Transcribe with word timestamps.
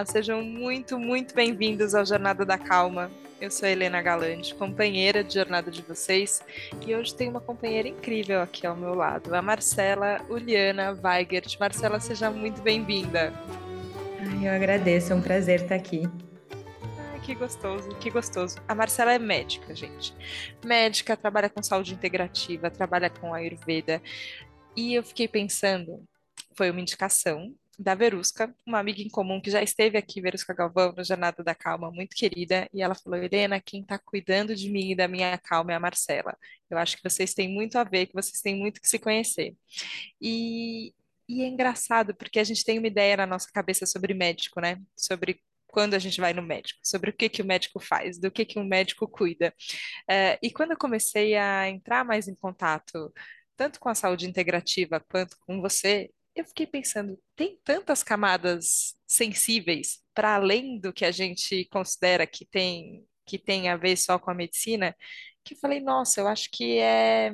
Olá, 0.00 0.06
sejam 0.06 0.42
muito, 0.42 0.98
muito 0.98 1.34
bem-vindos 1.34 1.94
ao 1.94 2.06
Jornada 2.06 2.42
da 2.42 2.56
Calma. 2.56 3.10
Eu 3.38 3.50
sou 3.50 3.68
Helena 3.68 4.00
Galante, 4.00 4.54
companheira 4.54 5.22
de 5.22 5.34
jornada 5.34 5.70
de 5.70 5.82
vocês, 5.82 6.42
e 6.86 6.94
hoje 6.94 7.14
tem 7.14 7.28
uma 7.28 7.38
companheira 7.38 7.86
incrível 7.86 8.40
aqui 8.40 8.66
ao 8.66 8.74
meu 8.74 8.94
lado, 8.94 9.34
a 9.34 9.42
Marcela 9.42 10.24
Uliana 10.30 10.98
Weigert. 11.04 11.54
Marcela, 11.60 12.00
seja 12.00 12.30
muito 12.30 12.62
bem-vinda. 12.62 13.30
Eu 14.42 14.50
agradeço, 14.50 15.12
é 15.12 15.16
um 15.16 15.20
prazer 15.20 15.64
estar 15.64 15.74
aqui. 15.74 16.08
Que 17.22 17.34
gostoso, 17.34 17.90
que 17.96 18.08
gostoso. 18.08 18.56
A 18.66 18.74
Marcela 18.74 19.12
é 19.12 19.18
médica, 19.18 19.74
gente. 19.74 20.14
Médica, 20.64 21.14
trabalha 21.14 21.50
com 21.50 21.62
saúde 21.62 21.92
integrativa, 21.92 22.70
trabalha 22.70 23.10
com 23.10 23.34
Ayurveda. 23.34 24.00
E 24.74 24.94
eu 24.94 25.02
fiquei 25.02 25.28
pensando, 25.28 26.02
foi 26.56 26.70
uma 26.70 26.80
indicação 26.80 27.54
da 27.80 27.94
Verusca, 27.94 28.54
uma 28.66 28.78
amiga 28.78 29.00
em 29.00 29.08
comum 29.08 29.40
que 29.40 29.50
já 29.50 29.62
esteve 29.62 29.96
aqui, 29.96 30.20
Verusca 30.20 30.52
Galvão, 30.52 30.92
no 30.92 31.02
Jornada 31.02 31.42
da 31.42 31.54
Calma, 31.54 31.90
muito 31.90 32.14
querida, 32.14 32.68
e 32.74 32.82
ela 32.82 32.94
falou: 32.94 33.18
Helena, 33.18 33.58
quem 33.58 33.80
está 33.80 33.98
cuidando 33.98 34.54
de 34.54 34.70
mim 34.70 34.90
e 34.90 34.94
da 34.94 35.08
minha 35.08 35.38
calma 35.38 35.72
é 35.72 35.76
a 35.76 35.80
Marcela. 35.80 36.36
Eu 36.68 36.76
acho 36.76 36.98
que 36.98 37.02
vocês 37.02 37.32
têm 37.32 37.48
muito 37.48 37.78
a 37.78 37.84
ver, 37.84 38.06
que 38.06 38.12
vocês 38.12 38.42
têm 38.42 38.54
muito 38.54 38.82
que 38.82 38.88
se 38.88 38.98
conhecer. 38.98 39.56
E, 40.20 40.92
e 41.26 41.42
é 41.42 41.46
engraçado, 41.48 42.14
porque 42.14 42.38
a 42.38 42.44
gente 42.44 42.64
tem 42.64 42.78
uma 42.78 42.86
ideia 42.86 43.16
na 43.16 43.26
nossa 43.26 43.48
cabeça 43.52 43.86
sobre 43.86 44.12
médico, 44.12 44.60
né? 44.60 44.76
Sobre 44.94 45.40
quando 45.66 45.94
a 45.94 45.98
gente 45.98 46.20
vai 46.20 46.34
no 46.34 46.42
médico, 46.42 46.80
sobre 46.82 47.10
o 47.10 47.12
que 47.14 47.30
que 47.30 47.40
o 47.40 47.46
médico 47.46 47.80
faz, 47.80 48.18
do 48.18 48.30
que 48.30 48.44
que 48.44 48.58
um 48.58 48.64
médico 48.64 49.08
cuida. 49.08 49.54
Uh, 50.02 50.36
e 50.42 50.50
quando 50.52 50.72
eu 50.72 50.78
comecei 50.78 51.34
a 51.36 51.68
entrar 51.70 52.04
mais 52.04 52.28
em 52.28 52.34
contato, 52.34 53.12
tanto 53.56 53.80
com 53.80 53.88
a 53.88 53.94
saúde 53.94 54.28
integrativa 54.28 55.00
quanto 55.00 55.36
com 55.46 55.60
você, 55.60 56.10
eu 56.40 56.44
fiquei 56.46 56.66
pensando, 56.66 57.18
tem 57.36 57.58
tantas 57.64 58.02
camadas 58.02 58.94
sensíveis 59.06 60.02
para 60.14 60.34
além 60.34 60.78
do 60.80 60.92
que 60.92 61.04
a 61.04 61.10
gente 61.10 61.66
considera 61.66 62.26
que 62.26 62.44
tem 62.46 63.06
que 63.26 63.38
tem 63.38 63.68
a 63.68 63.76
ver 63.76 63.96
só 63.96 64.18
com 64.18 64.28
a 64.30 64.34
medicina, 64.34 64.96
que 65.44 65.54
eu 65.54 65.58
falei, 65.58 65.78
nossa, 65.80 66.20
eu 66.20 66.26
acho 66.26 66.50
que 66.50 66.78
é, 66.78 67.32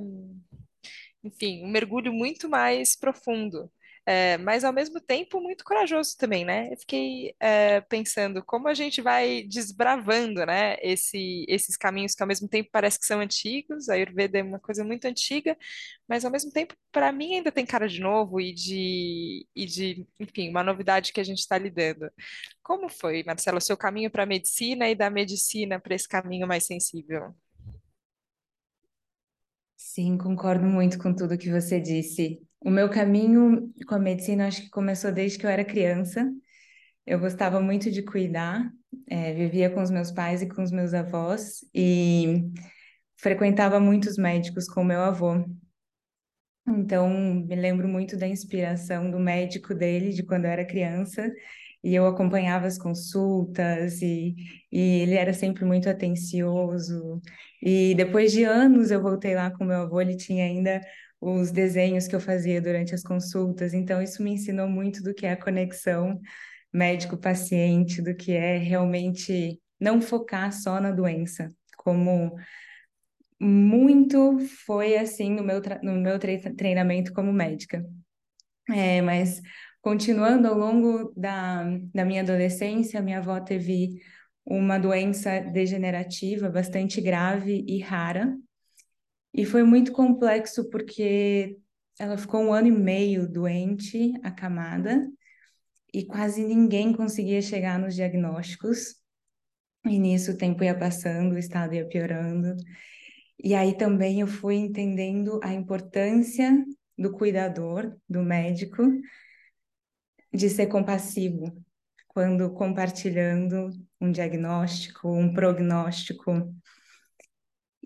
enfim, 1.25 1.65
um 1.65 1.69
mergulho 1.69 2.13
muito 2.13 2.49
mais 2.49 2.97
profundo. 2.97 3.71
É, 4.09 4.39
mas 4.39 4.63
ao 4.63 4.73
mesmo 4.73 5.01
tempo 5.01 5.41
muito 5.41 5.65
corajoso 5.65 6.17
também, 6.17 6.45
né? 6.45 6.73
Eu 6.73 6.77
fiquei 6.79 7.35
é, 7.41 7.81
pensando 7.81 8.41
como 8.45 8.69
a 8.69 8.75
gente 8.75 9.03
vai 9.03 9.43
desbravando, 9.43 10.47
né, 10.47 10.77
esse, 10.81 11.45
esses 11.49 11.77
caminhos 11.77 12.15
que 12.15 12.23
ao 12.23 12.29
mesmo 12.29 12.49
tempo 12.49 12.69
parece 12.73 13.01
que 13.01 13.07
são 13.07 13.19
antigos, 13.21 13.89
a 13.89 13.95
Ayurveda 13.95 14.39
é 14.39 14.43
uma 14.45 14.61
coisa 14.61 14.85
muito 14.85 15.07
antiga, 15.07 15.57
mas 16.09 16.25
ao 16.25 16.31
mesmo 16.31 16.53
tempo, 16.53 16.75
para 16.93 17.11
mim, 17.11 17.35
ainda 17.37 17.51
tem 17.51 17.67
cara 17.67 17.89
de 17.89 18.01
novo 18.01 18.41
e 18.41 18.53
de, 18.55 19.47
e 19.55 19.67
de, 19.67 20.07
enfim, 20.21 20.49
uma 20.51 20.63
novidade 20.63 21.13
que 21.13 21.21
a 21.21 21.25
gente 21.25 21.39
está 21.41 21.59
lidando. 21.59 22.09
Como 22.63 22.89
foi, 22.89 23.25
Marcelo, 23.25 23.59
o 23.59 23.61
seu 23.61 23.77
caminho 23.77 24.11
para 24.11 24.23
a 24.23 24.27
medicina 24.27 24.89
e 24.89 24.95
da 24.95 25.11
medicina 25.11 25.81
para 25.81 25.95
esse 25.97 26.09
caminho 26.09 26.47
mais 26.47 26.65
sensível? 26.65 27.35
Sim, 29.77 30.19
concordo 30.19 30.67
muito 30.67 30.99
com 30.99 31.15
tudo 31.15 31.39
que 31.39 31.51
você 31.51 31.81
disse. 31.81 32.46
O 32.61 32.71
meu 32.71 32.89
caminho 32.89 33.73
com 33.87 33.95
a 33.95 33.99
medicina 33.99 34.47
acho 34.47 34.63
que 34.63 34.71
começou 34.71 35.13
desde 35.13 35.39
que 35.39 35.47
eu 35.47 35.51
era 35.51 35.65
criança. 35.65 36.29
Eu 37.07 37.21
gostava 37.21 37.61
muito 37.61 37.91
de 37.91 38.03
cuidar, 38.03 38.71
é, 39.09 39.33
vivia 39.33 39.71
com 39.71 39.81
os 39.81 39.91
meus 39.91 40.11
pais 40.11 40.43
e 40.43 40.49
com 40.49 40.63
os 40.63 40.73
meus 40.73 40.93
avós 40.93 41.61
e 41.75 42.51
frequentava 43.17 43.79
muitos 43.79 44.17
médicos 44.17 44.67
com 44.67 44.83
meu 44.83 45.01
avô. 45.01 45.45
Então, 46.69 47.09
me 47.09 47.55
lembro 47.55 47.87
muito 47.89 48.17
da 48.17 48.27
inspiração 48.27 49.11
do 49.11 49.21
médico 49.21 49.73
dele 49.73 50.11
de 50.11 50.25
quando 50.25 50.47
eu 50.47 50.51
era 50.51 50.67
criança 50.67 51.31
e 51.83 51.95
eu 51.95 52.07
acompanhava 52.07 52.67
as 52.67 52.77
consultas 52.77 54.03
e, 54.03 54.35
e 54.73 55.03
ele 55.03 55.15
era 55.15 55.33
sempre 55.33 55.65
muito 55.65 55.89
atencioso. 55.89 57.21
E 57.63 57.95
depois 57.95 58.33
de 58.33 58.43
anos 58.43 58.91
eu 58.91 59.01
voltei 59.01 59.37
lá 59.37 59.51
com 59.53 59.65
meu 59.65 59.83
avô, 59.83 60.01
ele 60.01 60.17
tinha 60.17 60.45
ainda 60.45 60.81
os 61.35 61.51
desenhos 61.51 62.07
que 62.07 62.15
eu 62.15 62.21
fazia 62.21 62.61
durante 62.61 62.95
as 62.95 63.03
consultas. 63.03 63.75
Então, 63.75 64.01
isso 64.03 64.23
me 64.23 64.33
ensinou 64.33 64.69
muito 64.69 65.03
do 65.03 65.15
que 65.15 65.27
é 65.27 65.33
a 65.33 65.37
conexão 65.37 66.21
médico-paciente, 66.73 68.03
do 68.03 68.15
que 68.15 68.33
é 68.33 68.59
realmente 68.59 69.61
não 69.81 70.01
focar 70.01 70.53
só 70.53 70.81
na 70.81 70.91
doença, 70.91 71.53
como 71.77 72.37
muito 73.41 74.39
foi 74.67 74.97
assim 74.97 75.31
no 75.31 75.43
meu, 75.43 75.61
no 75.83 75.93
meu 75.95 76.19
treinamento 76.19 77.13
como 77.13 77.33
médica. 77.33 77.85
É, 78.69 79.01
mas 79.03 79.41
continuando 79.81 80.49
ao 80.49 80.57
longo 80.57 81.13
da, 81.17 81.65
da 81.95 82.05
minha 82.05 82.23
adolescência, 82.23 83.03
minha 83.03 83.19
avó 83.19 83.39
teve 83.41 84.01
uma 84.45 84.79
doença 84.79 85.41
degenerativa 85.41 86.49
bastante 86.49 87.01
grave 87.01 87.65
e 87.67 87.81
rara, 87.81 88.37
e 89.33 89.45
foi 89.45 89.63
muito 89.63 89.93
complexo 89.93 90.69
porque 90.71 91.59
ela 91.99 92.17
ficou 92.17 92.41
um 92.43 92.53
ano 92.53 92.69
e 92.69 92.73
meio 92.73 93.29
doente, 93.29 94.13
acamada, 94.23 95.07
e 95.93 96.05
quase 96.05 96.45
ninguém 96.45 96.93
conseguia 96.93 97.41
chegar 97.41 97.79
nos 97.79 97.95
diagnósticos. 97.95 98.97
E 99.85 99.99
nisso 99.99 100.33
o 100.33 100.37
tempo 100.37 100.63
ia 100.65 100.77
passando, 100.77 101.35
o 101.35 101.39
estado 101.39 101.75
ia 101.75 101.87
piorando. 101.87 102.55
E 103.43 103.55
aí 103.55 103.77
também 103.77 104.21
eu 104.21 104.27
fui 104.27 104.57
entendendo 104.57 105.41
a 105.43 105.53
importância 105.53 106.53
do 106.99 107.13
cuidador, 107.13 107.97
do 108.09 108.23
médico, 108.23 108.83
de 110.33 110.51
ser 110.51 110.67
compassivo 110.67 111.65
quando 112.09 112.51
compartilhando 112.53 113.71
um 114.01 114.11
diagnóstico, 114.11 115.09
um 115.09 115.33
prognóstico, 115.35 116.51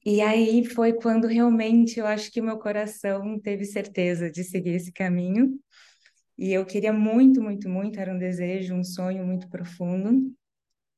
e 0.05 0.21
aí 0.21 0.65
foi 0.65 0.94
quando 0.94 1.27
realmente 1.27 1.99
eu 2.00 2.06
acho 2.06 2.31
que 2.31 2.41
meu 2.41 2.59
coração 2.59 3.38
teve 3.38 3.65
certeza 3.65 4.31
de 4.31 4.43
seguir 4.44 4.71
esse 4.71 4.93
caminho. 4.93 5.59
E 6.38 6.53
eu 6.53 6.65
queria 6.65 6.93
muito, 6.93 7.43
muito, 7.43 7.69
muito, 7.69 8.00
era 8.00 8.15
um 8.15 8.19
desejo, 8.19 8.75
um 8.75 8.84
sonho 8.84 9.27
muito 9.27 9.49
profundo, 9.49 10.33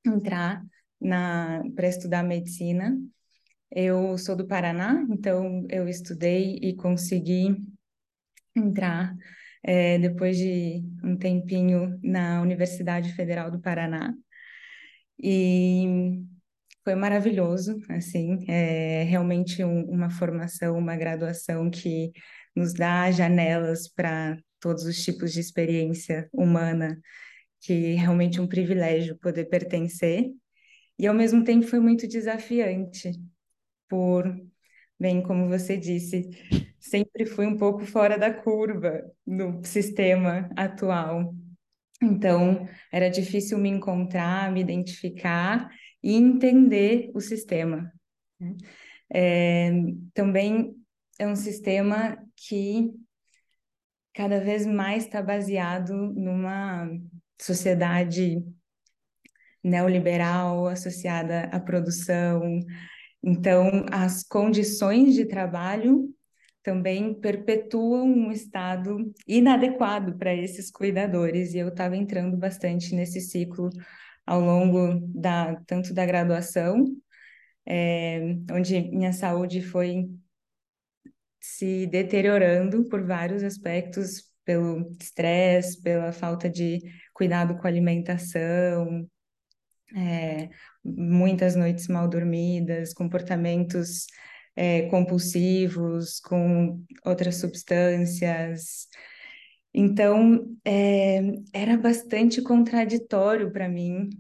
entrar 0.07 0.63
na 1.01 1.63
para 1.75 1.89
estudar 1.89 2.23
medicina. 2.23 2.97
Eu 3.71 4.17
sou 4.19 4.37
do 4.37 4.47
Paraná, 4.47 5.05
então 5.11 5.67
eu 5.71 5.89
estudei 5.89 6.59
e 6.63 6.77
consegui 6.77 7.57
entrar 8.55 9.17
é, 9.63 9.99
depois 9.99 10.37
de 10.37 10.85
um 11.03 11.17
tempinho 11.17 11.99
na 12.03 12.41
Universidade 12.43 13.13
Federal 13.15 13.51
do 13.51 13.61
Paraná. 13.61 14.15
E 15.19 16.23
foi 16.85 16.95
maravilhoso, 16.95 17.79
assim, 17.89 18.39
é 18.49 19.05
realmente 19.05 19.63
um, 19.63 19.85
uma 19.85 20.11
formação, 20.11 20.77
uma 20.77 20.97
graduação 20.97 21.71
que 21.71 22.13
nos 22.55 22.73
dá 22.75 23.11
janelas 23.11 23.89
para 23.89 24.37
todos 24.61 24.85
os 24.85 25.03
tipos 25.03 25.33
de 25.33 25.41
experiência 25.41 26.29
humana, 26.33 27.01
que 27.61 27.93
é 27.93 27.95
realmente 27.95 28.41
um 28.41 28.47
privilégio 28.47 29.17
poder 29.19 29.47
pertencer. 29.47 30.31
E 30.99 31.07
ao 31.07 31.15
mesmo 31.15 31.45
tempo 31.45 31.67
foi 31.67 31.79
muito 31.79 32.07
desafiante, 32.07 33.13
por, 33.89 34.25
bem, 34.99 35.23
como 35.23 35.49
você 35.49 35.77
disse, 35.77 36.31
sempre 36.81 37.27
fui 37.27 37.47
um 37.47 37.57
pouco 37.57 37.85
fora 37.85 38.19
da 38.19 38.33
curva 38.33 39.03
no 39.27 39.65
sistema 39.65 40.51
atual. 40.57 41.35
Então, 42.03 42.69
era 42.91 43.09
difícil 43.09 43.59
me 43.59 43.69
encontrar, 43.69 44.51
me 44.51 44.61
identificar 44.61 45.71
e 46.03 46.15
entender 46.15 47.11
o 47.15 47.21
sistema. 47.21 47.93
Né? 48.41 48.57
É, 49.13 49.71
também 50.15 50.75
é 51.19 51.27
um 51.27 51.37
sistema 51.37 52.19
que 52.37 52.91
cada 54.15 54.41
vez 54.41 54.67
mais 54.67 55.05
está 55.05 55.23
baseado 55.23 55.95
numa 55.95 56.89
sociedade 57.41 58.43
neoliberal 59.63 60.67
associada 60.67 61.45
à 61.45 61.61
produção. 61.61 62.43
Então, 63.23 63.87
as 63.91 64.25
condições 64.25 65.15
de 65.15 65.25
trabalho 65.25 66.13
também 66.63 67.15
perpetuam 67.15 68.07
um 68.07 68.31
estado 68.31 69.13
inadequado 69.27 70.17
para 70.17 70.35
esses 70.35 70.71
cuidadores, 70.71 71.55
e 71.55 71.59
eu 71.59 71.69
estava 71.69 71.97
entrando 71.97 72.37
bastante 72.37 72.95
nesse 72.95 73.21
ciclo 73.21 73.69
ao 74.27 74.41
longo 74.41 75.01
da 75.15 75.57
tanto 75.67 75.93
da 75.95 76.07
graduação, 76.07 76.85
é, 77.67 78.21
onde 78.53 78.81
minha 78.91 79.13
saúde 79.13 79.63
foi 79.63 80.09
se 81.41 81.87
deteriorando 81.87 82.89
por 82.89 83.05
vários 83.05 83.43
aspectos, 83.43 84.31
pelo 84.45 84.91
estresse, 85.01 85.81
pela 85.83 86.13
falta 86.13 86.49
de 86.49 86.81
cuidado 87.13 87.57
com 87.57 87.67
a 87.67 87.71
alimentação, 87.71 89.09
é, 89.97 90.49
muitas 90.85 91.55
noites 91.55 91.89
mal 91.89 92.09
dormidas, 92.09 92.95
comportamentos 92.95 94.07
é, 94.57 94.83
compulsivos 94.89 96.21
com 96.21 96.85
outras 97.05 97.37
substâncias. 97.37 98.89
Então, 99.75 100.57
é, 100.65 101.21
era 101.53 101.77
bastante 101.77 102.43
contraditório 102.43 103.51
para 103.53 103.69
mim 103.69 104.11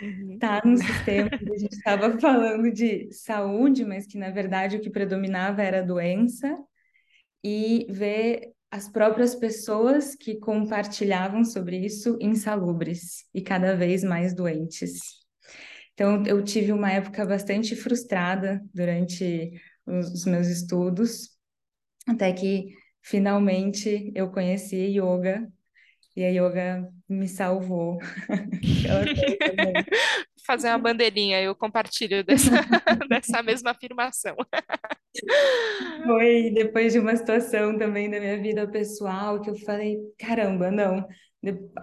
Uhum. 0.00 0.36
estar 0.40 0.64
num 0.64 0.76
sistema 0.76 1.28
que 1.30 1.52
a 1.54 1.58
gente 1.58 1.72
estava 1.72 2.16
falando 2.20 2.70
de 2.70 3.12
saúde, 3.12 3.84
mas 3.84 4.06
que 4.06 4.16
na 4.18 4.30
verdade 4.30 4.76
o 4.76 4.80
que 4.80 4.90
predominava 4.90 5.62
era 5.62 5.80
a 5.80 5.84
doença, 5.84 6.56
e 7.42 7.86
ver 7.90 8.52
as 8.70 8.88
próprias 8.88 9.34
pessoas 9.34 10.14
que 10.14 10.36
compartilhavam 10.38 11.44
sobre 11.44 11.78
isso 11.78 12.18
insalubres 12.20 13.24
e 13.34 13.40
cada 13.40 13.74
vez 13.76 14.04
mais 14.04 14.34
doentes. 14.34 14.98
Então, 15.94 16.24
eu 16.26 16.42
tive 16.44 16.72
uma 16.72 16.92
época 16.92 17.26
bastante 17.26 17.74
frustrada 17.76 18.62
durante 18.72 19.52
os 19.86 20.24
meus 20.26 20.48
estudos, 20.48 21.30
até 22.06 22.32
que 22.32 22.74
finalmente 23.08 24.12
eu 24.14 24.30
conheci 24.30 24.76
yoga 24.76 25.50
e 26.14 26.24
a 26.24 26.28
yoga 26.28 26.88
me 27.08 27.26
salvou. 27.26 27.98
Fazer 30.46 30.68
uma 30.68 30.78
bandeirinha, 30.78 31.40
eu 31.40 31.54
compartilho 31.54 32.24
dessa, 32.24 32.50
dessa 33.08 33.42
mesma 33.42 33.70
afirmação. 33.70 34.36
Foi 36.04 36.50
depois 36.54 36.92
de 36.92 36.98
uma 36.98 37.16
situação 37.16 37.78
também 37.78 38.10
da 38.10 38.18
minha 38.18 38.40
vida 38.40 38.68
pessoal 38.68 39.40
que 39.40 39.50
eu 39.50 39.56
falei, 39.56 39.98
caramba, 40.18 40.70
não, 40.70 41.06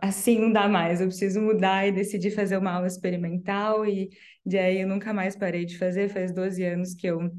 assim 0.01 0.39
não 0.39 0.51
dá 0.51 0.67
mais, 0.67 0.99
eu 0.99 1.07
preciso 1.07 1.41
mudar 1.41 1.87
e 1.87 1.91
decidi 1.91 2.29
fazer 2.29 2.57
uma 2.57 2.71
aula 2.71 2.87
experimental 2.87 3.85
e 3.85 4.09
de 4.45 4.57
aí 4.57 4.81
eu 4.81 4.87
nunca 4.87 5.13
mais 5.13 5.35
parei 5.35 5.65
de 5.65 5.77
fazer, 5.77 6.09
faz 6.09 6.33
12 6.33 6.63
anos 6.63 6.93
que 6.93 7.07
eu 7.07 7.31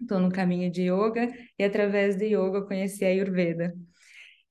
estou 0.00 0.20
no 0.20 0.30
caminho 0.30 0.70
de 0.70 0.82
yoga 0.82 1.28
e 1.58 1.64
através 1.64 2.16
do 2.16 2.24
yoga 2.24 2.58
eu 2.58 2.66
conheci 2.66 3.04
a 3.04 3.08
Ayurveda. 3.08 3.74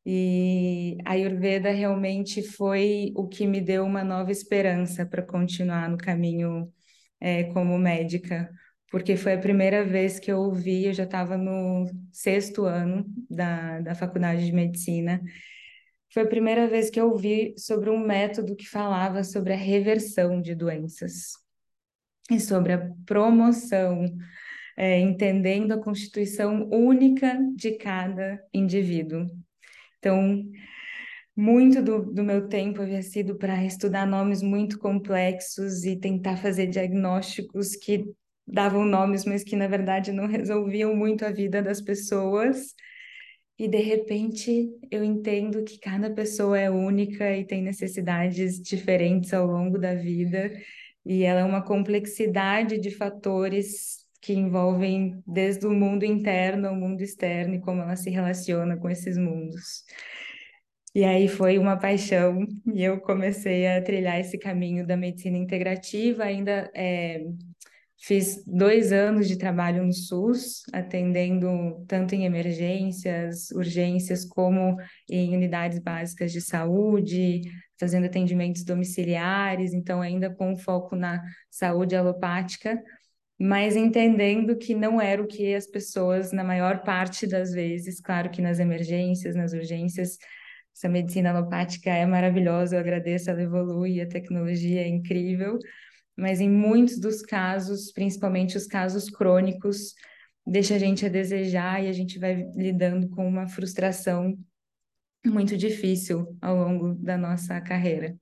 E 0.05 0.97
a 1.05 1.11
Ayurveda 1.11 1.71
realmente 1.71 2.41
foi 2.41 3.11
o 3.15 3.27
que 3.27 3.45
me 3.45 3.59
deu 3.59 3.83
uma 3.83 4.03
nova 4.03 4.31
esperança 4.31 5.05
para 5.05 5.21
continuar 5.21 5.89
no 5.89 5.97
caminho 5.97 6.71
é, 7.19 7.45
como 7.45 7.77
médica, 7.77 8.49
porque 8.89 9.17
foi 9.17 9.33
a 9.33 9.37
primeira 9.37 9.83
vez 9.83 10.19
que 10.19 10.31
eu 10.31 10.39
ouvi, 10.39 10.85
eu 10.85 10.93
já 10.93 11.03
estava 11.03 11.37
no 11.37 11.85
sexto 12.11 12.65
ano 12.65 13.05
da, 13.29 13.81
da 13.81 13.95
faculdade 13.95 14.45
de 14.45 14.53
medicina, 14.53 15.21
foi 16.13 16.23
a 16.23 16.27
primeira 16.27 16.67
vez 16.67 16.89
que 16.89 16.99
eu 16.99 17.09
ouvi 17.09 17.53
sobre 17.57 17.89
um 17.89 17.99
método 17.99 18.55
que 18.55 18.67
falava 18.67 19.23
sobre 19.23 19.53
a 19.53 19.57
reversão 19.57 20.41
de 20.41 20.55
doenças 20.55 21.33
e 22.31 22.39
sobre 22.39 22.73
a 22.73 22.91
promoção, 23.05 24.05
é, 24.77 24.99
entendendo 24.99 25.71
a 25.71 25.81
constituição 25.81 26.69
única 26.71 27.35
de 27.55 27.71
cada 27.77 28.39
indivíduo. 28.53 29.25
Então, 29.97 30.45
muito 31.35 31.81
do, 31.81 32.13
do 32.13 32.23
meu 32.23 32.47
tempo 32.47 32.81
havia 32.81 33.01
sido 33.01 33.35
para 33.37 33.65
estudar 33.65 34.05
nomes 34.05 34.43
muito 34.43 34.77
complexos 34.77 35.83
e 35.83 35.95
tentar 35.95 36.37
fazer 36.37 36.67
diagnósticos 36.67 37.75
que 37.75 38.05
davam 38.45 38.85
nomes, 38.85 39.25
mas 39.25 39.43
que 39.43 39.55
na 39.55 39.67
verdade 39.67 40.11
não 40.11 40.25
resolviam 40.27 40.95
muito 40.95 41.25
a 41.25 41.31
vida 41.31 41.61
das 41.61 41.81
pessoas. 41.81 42.73
E 43.59 43.67
de 43.67 43.79
repente 43.79 44.69
eu 44.91 45.03
entendo 45.03 45.63
que 45.63 45.79
cada 45.79 46.11
pessoa 46.11 46.59
é 46.59 46.69
única 46.69 47.35
e 47.35 47.43
tem 47.43 47.63
necessidades 47.63 48.61
diferentes 48.61 49.33
ao 49.33 49.47
longo 49.47 49.79
da 49.79 49.95
vida, 49.95 50.51
e 51.03 51.23
ela 51.23 51.39
é 51.39 51.43
uma 51.43 51.63
complexidade 51.63 52.79
de 52.79 52.91
fatores 52.91 54.06
que 54.21 54.33
envolvem 54.33 55.21
desde 55.25 55.65
o 55.67 55.73
mundo 55.73 56.03
interno 56.03 56.67
ao 56.67 56.75
mundo 56.75 57.01
externo 57.01 57.55
e 57.55 57.61
como 57.61 57.81
ela 57.81 57.95
se 57.95 58.09
relaciona 58.09 58.77
com 58.77 58.89
esses 58.89 59.17
mundos. 59.17 59.83
E 60.95 61.03
aí 61.03 61.27
foi 61.27 61.57
uma 61.59 61.77
paixão 61.77 62.45
e 62.73 62.83
eu 62.83 62.99
comecei 62.99 63.67
a 63.67 63.81
trilhar 63.81 64.19
esse 64.19 64.37
caminho 64.37 64.85
da 64.85 64.97
medicina 64.97 65.37
integrativa, 65.37 66.23
ainda 66.23 66.71
é, 66.75 67.23
Fiz 67.99 68.43
dois 68.45 68.91
anos 68.91 69.27
de 69.27 69.37
trabalho 69.37 69.83
no 69.83 69.91
SUS, 69.91 70.61
atendendo 70.71 71.83
tanto 71.87 72.13
em 72.13 72.25
emergências, 72.25 73.49
urgências, 73.49 74.23
como 74.23 74.77
em 75.09 75.35
unidades 75.35 75.79
básicas 75.79 76.31
de 76.31 76.39
saúde, 76.39 77.41
fazendo 77.79 78.05
atendimentos 78.05 78.63
domiciliares, 78.63 79.73
então 79.73 79.99
ainda 79.99 80.29
com 80.29 80.55
foco 80.55 80.95
na 80.95 81.23
saúde 81.49 81.95
alopática, 81.95 82.79
mas 83.39 83.75
entendendo 83.75 84.57
que 84.57 84.73
não 84.73 84.99
era 84.99 85.21
o 85.21 85.27
que 85.27 85.53
as 85.53 85.67
pessoas, 85.67 86.31
na 86.31 86.43
maior 86.43 86.83
parte 86.83 87.27
das 87.27 87.51
vezes, 87.51 88.01
claro 88.01 88.29
que 88.29 88.41
nas 88.41 88.59
emergências, 88.59 89.35
nas 89.35 89.53
urgências, 89.53 90.17
essa 90.75 90.89
medicina 90.89 91.31
alopática 91.31 91.89
é 91.89 92.05
maravilhosa, 92.05 92.75
eu 92.75 92.79
agradeço, 92.79 93.29
ela 93.29 93.41
evolui, 93.41 94.01
a 94.01 94.07
tecnologia 94.07 94.81
é 94.81 94.87
incrível, 94.87 95.59
mas 96.15 96.39
em 96.39 96.49
muitos 96.49 96.99
dos 96.99 97.21
casos, 97.21 97.91
principalmente 97.91 98.57
os 98.57 98.65
casos 98.65 99.09
crônicos, 99.09 99.93
deixa 100.45 100.75
a 100.75 100.79
gente 100.79 101.05
a 101.05 101.09
desejar 101.09 101.83
e 101.83 101.89
a 101.89 101.93
gente 101.93 102.17
vai 102.17 102.47
lidando 102.55 103.09
com 103.09 103.27
uma 103.27 103.47
frustração 103.47 104.37
muito 105.25 105.57
difícil 105.57 106.37
ao 106.41 106.55
longo 106.55 106.95
da 106.95 107.17
nossa 107.17 107.59
carreira. 107.61 108.17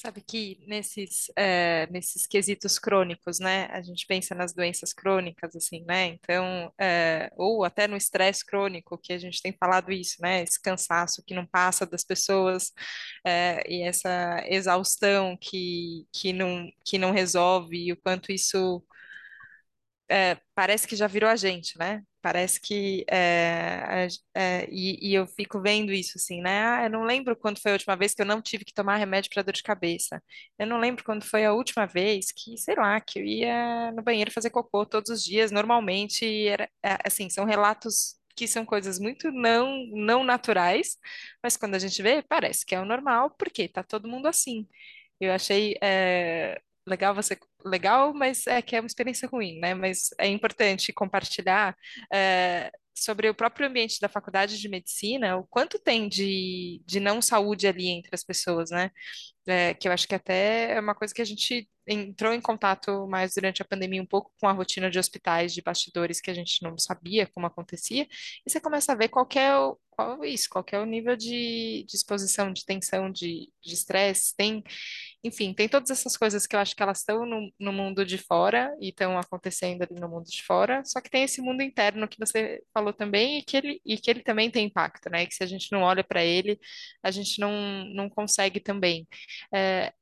Sabe 0.00 0.22
que 0.22 0.58
nesses, 0.66 1.30
é, 1.36 1.86
nesses 1.90 2.26
quesitos 2.26 2.78
crônicos, 2.78 3.38
né? 3.38 3.66
A 3.70 3.82
gente 3.82 4.06
pensa 4.06 4.34
nas 4.34 4.54
doenças 4.54 4.94
crônicas, 4.94 5.54
assim, 5.54 5.84
né? 5.86 6.06
Então, 6.06 6.72
é, 6.80 7.30
ou 7.36 7.64
até 7.64 7.86
no 7.86 7.98
estresse 7.98 8.42
crônico, 8.42 8.96
que 8.96 9.12
a 9.12 9.18
gente 9.18 9.42
tem 9.42 9.52
falado 9.52 9.92
isso, 9.92 10.16
né? 10.22 10.42
Esse 10.42 10.58
cansaço 10.58 11.22
que 11.26 11.34
não 11.34 11.44
passa 11.44 11.84
das 11.84 12.02
pessoas 12.02 12.72
é, 13.26 13.62
e 13.70 13.82
essa 13.82 14.42
exaustão 14.48 15.36
que, 15.38 16.06
que, 16.10 16.32
não, 16.32 16.70
que 16.82 16.96
não 16.96 17.12
resolve 17.12 17.76
e 17.76 17.92
o 17.92 17.96
quanto 17.98 18.32
isso 18.32 18.82
é, 20.10 20.36
parece 20.54 20.88
que 20.88 20.96
já 20.96 21.06
virou 21.06 21.30
a 21.30 21.36
gente, 21.36 21.78
né? 21.78 22.02
Parece 22.20 22.60
que 22.60 23.04
é, 23.10 24.08
é, 24.34 24.68
e, 24.70 25.10
e, 25.10 25.14
eu 25.14 25.26
fico 25.26 25.60
vendo 25.62 25.92
isso 25.92 26.14
assim, 26.16 26.42
né? 26.42 26.66
Ah, 26.66 26.84
eu 26.84 26.90
não 26.90 27.04
lembro 27.04 27.36
quando 27.36 27.60
foi 27.60 27.70
a 27.70 27.74
última 27.74 27.96
vez 27.96 28.12
que 28.14 28.20
eu 28.20 28.26
não 28.26 28.42
tive 28.42 28.64
que 28.64 28.74
tomar 28.74 28.96
remédio 28.96 29.30
para 29.32 29.42
dor 29.42 29.52
de 29.52 29.62
cabeça. 29.62 30.22
Eu 30.58 30.66
não 30.66 30.78
lembro 30.78 31.04
quando 31.04 31.24
foi 31.24 31.44
a 31.44 31.52
última 31.52 31.86
vez 31.86 32.32
que, 32.32 32.58
sei 32.58 32.74
lá, 32.74 33.00
que 33.00 33.20
eu 33.20 33.24
ia 33.24 33.92
no 33.92 34.02
banheiro 34.02 34.32
fazer 34.32 34.50
cocô 34.50 34.84
todos 34.84 35.10
os 35.10 35.24
dias, 35.24 35.50
normalmente. 35.50 36.24
Era, 36.46 36.68
é, 36.84 36.98
assim, 37.04 37.30
são 37.30 37.44
relatos 37.44 38.18
que 38.36 38.48
são 38.48 38.64
coisas 38.64 38.98
muito 38.98 39.30
não 39.30 39.86
não 39.92 40.24
naturais, 40.24 40.96
mas 41.42 41.56
quando 41.56 41.74
a 41.74 41.78
gente 41.78 42.02
vê, 42.02 42.22
parece 42.22 42.64
que 42.66 42.74
é 42.74 42.80
o 42.80 42.84
normal, 42.84 43.30
porque 43.38 43.68
tá 43.68 43.82
todo 43.82 44.08
mundo 44.08 44.26
assim. 44.26 44.66
Eu 45.20 45.32
achei 45.32 45.76
é, 45.82 46.60
legal 46.90 47.14
você 47.14 47.38
legal, 47.64 48.12
mas 48.12 48.46
é 48.46 48.60
que 48.60 48.76
é 48.76 48.80
uma 48.80 48.86
experiência 48.86 49.28
ruim, 49.28 49.58
né? 49.60 49.74
Mas 49.74 50.10
é 50.18 50.26
importante 50.26 50.92
compartilhar 50.92 51.76
é, 52.12 52.70
sobre 53.02 53.28
o 53.28 53.34
próprio 53.34 53.66
ambiente 53.66 54.00
da 54.00 54.08
faculdade 54.08 54.58
de 54.60 54.68
medicina, 54.68 55.36
o 55.36 55.44
quanto 55.46 55.78
tem 55.78 56.08
de, 56.08 56.82
de 56.86 57.00
não 57.00 57.22
saúde 57.22 57.66
ali 57.66 57.88
entre 57.88 58.10
as 58.12 58.24
pessoas, 58.24 58.70
né? 58.70 58.90
É, 59.46 59.74
que 59.74 59.88
eu 59.88 59.92
acho 59.92 60.06
que 60.06 60.14
até 60.14 60.72
é 60.72 60.80
uma 60.80 60.94
coisa 60.94 61.14
que 61.14 61.22
a 61.22 61.24
gente 61.24 61.68
entrou 61.86 62.32
em 62.32 62.40
contato 62.40 63.06
mais 63.08 63.34
durante 63.34 63.62
a 63.62 63.64
pandemia 63.64 64.02
um 64.02 64.06
pouco 64.06 64.32
com 64.40 64.46
a 64.46 64.52
rotina 64.52 64.90
de 64.90 64.98
hospitais, 64.98 65.52
de 65.52 65.62
bastidores 65.62 66.20
que 66.20 66.30
a 66.30 66.34
gente 66.34 66.62
não 66.62 66.78
sabia 66.78 67.26
como 67.26 67.46
acontecia, 67.46 68.06
e 68.46 68.50
você 68.50 68.60
começa 68.60 68.92
a 68.92 68.94
ver 68.94 69.08
qual 69.08 69.28
é 69.34 69.56
o, 69.58 69.76
qual 69.90 70.22
é 70.22 70.28
isso, 70.28 70.48
qual 70.48 70.64
é 70.70 70.78
o 70.78 70.84
nível 70.84 71.16
de, 71.16 71.84
de 71.88 71.96
exposição, 71.96 72.52
de 72.52 72.64
tensão, 72.64 73.10
de 73.10 73.50
estresse, 73.64 74.34
tem 74.36 74.62
enfim, 75.22 75.52
tem 75.52 75.68
todas 75.68 75.90
essas 75.90 76.16
coisas 76.16 76.46
que 76.46 76.56
eu 76.56 76.60
acho 76.60 76.74
que 76.74 76.82
elas 76.82 76.98
estão 77.00 77.26
no, 77.26 77.52
no 77.58 77.72
mundo 77.72 78.06
de 78.06 78.16
fora 78.16 78.74
e 78.80 78.88
estão 78.88 79.18
acontecendo 79.18 79.82
ali 79.82 80.00
no 80.00 80.08
mundo 80.08 80.24
de 80.24 80.42
fora, 80.42 80.82
só 80.84 81.00
que 81.00 81.10
tem 81.10 81.24
esse 81.24 81.42
mundo 81.42 81.62
interno 81.62 82.08
que 82.08 82.18
você 82.18 82.62
falou 82.72 82.89
também 82.92 83.38
e 83.38 83.42
que 83.42 83.56
ele, 83.56 83.80
e 83.84 83.96
que 83.98 84.10
ele 84.10 84.22
também 84.22 84.50
tem 84.50 84.66
impacto, 84.66 85.10
né? 85.10 85.26
Que 85.26 85.34
se 85.34 85.42
a 85.44 85.46
gente 85.46 85.70
não 85.72 85.82
olha 85.82 86.04
para 86.04 86.24
ele, 86.24 86.58
a 87.02 87.10
gente 87.10 87.40
não, 87.40 87.84
não 87.94 88.08
consegue 88.08 88.60
também. 88.60 89.06
É, 89.54 89.92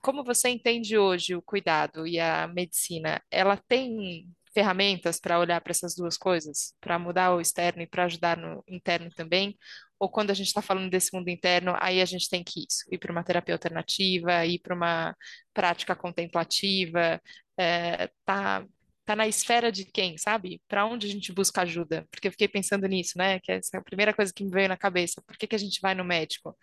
como 0.00 0.24
você 0.24 0.50
entende 0.50 0.98
hoje 0.98 1.34
o 1.34 1.42
cuidado 1.42 2.06
e 2.06 2.20
a 2.20 2.46
medicina? 2.48 3.22
Ela 3.30 3.56
tem 3.68 4.26
ferramentas 4.54 5.18
para 5.20 5.38
olhar 5.38 5.60
para 5.60 5.72
essas 5.72 5.94
duas 5.96 6.16
coisas, 6.16 6.74
para 6.80 6.98
mudar 6.98 7.34
o 7.34 7.40
externo 7.40 7.82
e 7.82 7.86
para 7.86 8.04
ajudar 8.04 8.36
no 8.36 8.62
interno 8.68 9.10
também? 9.10 9.58
Ou 9.98 10.08
quando 10.08 10.30
a 10.30 10.34
gente 10.34 10.46
está 10.48 10.62
falando 10.62 10.90
desse 10.90 11.14
mundo 11.16 11.28
interno, 11.28 11.74
aí 11.80 12.00
a 12.00 12.04
gente 12.04 12.28
tem 12.28 12.44
que 12.44 12.60
isso, 12.60 12.84
ir 12.90 12.98
para 12.98 13.12
uma 13.12 13.24
terapia 13.24 13.54
alternativa, 13.54 14.46
ir 14.46 14.60
para 14.60 14.74
uma 14.74 15.16
prática 15.52 15.96
contemplativa, 15.96 17.20
é, 17.58 18.08
tá, 18.24 18.64
tá 19.04 19.14
na 19.14 19.28
esfera 19.28 19.70
de 19.70 19.84
quem, 19.84 20.16
sabe? 20.18 20.60
Para 20.68 20.86
onde 20.86 21.06
a 21.06 21.10
gente 21.10 21.32
busca 21.32 21.62
ajuda? 21.62 22.06
Porque 22.10 22.28
eu 22.28 22.32
fiquei 22.32 22.48
pensando 22.48 22.86
nisso, 22.86 23.16
né? 23.16 23.38
Que 23.40 23.52
essa 23.52 23.76
é 23.76 23.80
a 23.80 23.82
primeira 23.82 24.14
coisa 24.14 24.32
que 24.32 24.44
me 24.44 24.50
veio 24.50 24.68
na 24.68 24.76
cabeça. 24.76 25.22
Por 25.26 25.36
que 25.36 25.46
que 25.46 25.54
a 25.54 25.58
gente 25.58 25.80
vai 25.80 25.94
no 25.94 26.04
médico? 26.04 26.56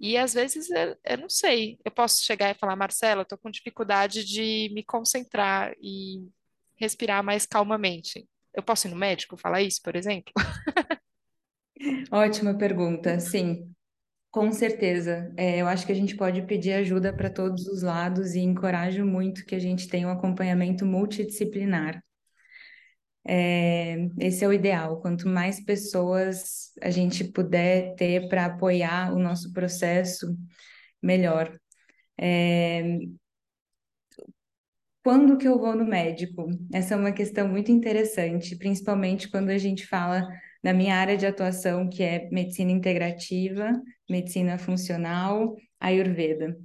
E 0.00 0.16
às 0.16 0.34
vezes 0.34 0.68
eu, 0.70 0.96
eu 1.04 1.18
não 1.18 1.28
sei, 1.28 1.78
eu 1.84 1.90
posso 1.92 2.24
chegar 2.24 2.50
e 2.50 2.58
falar, 2.58 2.74
Marcela, 2.74 3.22
eu 3.22 3.26
tô 3.26 3.38
com 3.38 3.50
dificuldade 3.50 4.24
de 4.24 4.68
me 4.74 4.82
concentrar 4.82 5.72
e 5.80 6.28
respirar 6.76 7.22
mais 7.22 7.46
calmamente. 7.46 8.26
Eu 8.52 8.62
posso 8.62 8.88
ir 8.88 8.90
no 8.90 8.96
médico 8.96 9.36
falar 9.36 9.62
isso, 9.62 9.80
por 9.82 9.94
exemplo? 9.94 10.32
Ótima 12.10 12.56
pergunta. 12.58 13.18
Sim, 13.20 13.72
com 14.32 14.50
certeza. 14.50 15.32
É, 15.36 15.60
eu 15.60 15.68
acho 15.68 15.86
que 15.86 15.92
a 15.92 15.94
gente 15.94 16.16
pode 16.16 16.42
pedir 16.42 16.72
ajuda 16.72 17.12
para 17.14 17.30
todos 17.30 17.66
os 17.68 17.82
lados 17.82 18.34
e 18.34 18.40
encorajo 18.40 19.04
muito 19.04 19.44
que 19.44 19.54
a 19.54 19.58
gente 19.58 19.86
tenha 19.88 20.08
um 20.08 20.10
acompanhamento 20.10 20.86
multidisciplinar. 20.86 22.02
É, 23.24 24.08
esse 24.18 24.42
é 24.44 24.48
o 24.48 24.52
ideal. 24.52 25.00
Quanto 25.00 25.28
mais 25.28 25.62
pessoas 25.62 26.72
a 26.80 26.90
gente 26.90 27.24
puder 27.24 27.94
ter 27.94 28.28
para 28.28 28.46
apoiar 28.46 29.12
o 29.14 29.18
nosso 29.18 29.52
processo, 29.52 30.34
melhor. 31.02 31.54
É, 32.18 32.98
quando 35.04 35.36
que 35.36 35.46
eu 35.46 35.58
vou 35.58 35.76
no 35.76 35.84
médico? 35.84 36.48
Essa 36.72 36.94
é 36.94 36.96
uma 36.96 37.12
questão 37.12 37.48
muito 37.48 37.70
interessante, 37.70 38.56
principalmente 38.56 39.28
quando 39.28 39.50
a 39.50 39.58
gente 39.58 39.86
fala 39.86 40.26
na 40.62 40.72
minha 40.72 40.96
área 40.96 41.16
de 41.16 41.26
atuação, 41.26 41.88
que 41.88 42.02
é 42.02 42.28
medicina 42.30 42.70
integrativa, 42.70 43.72
medicina 44.08 44.58
funcional, 44.58 45.56
Ayurveda. 45.80 46.56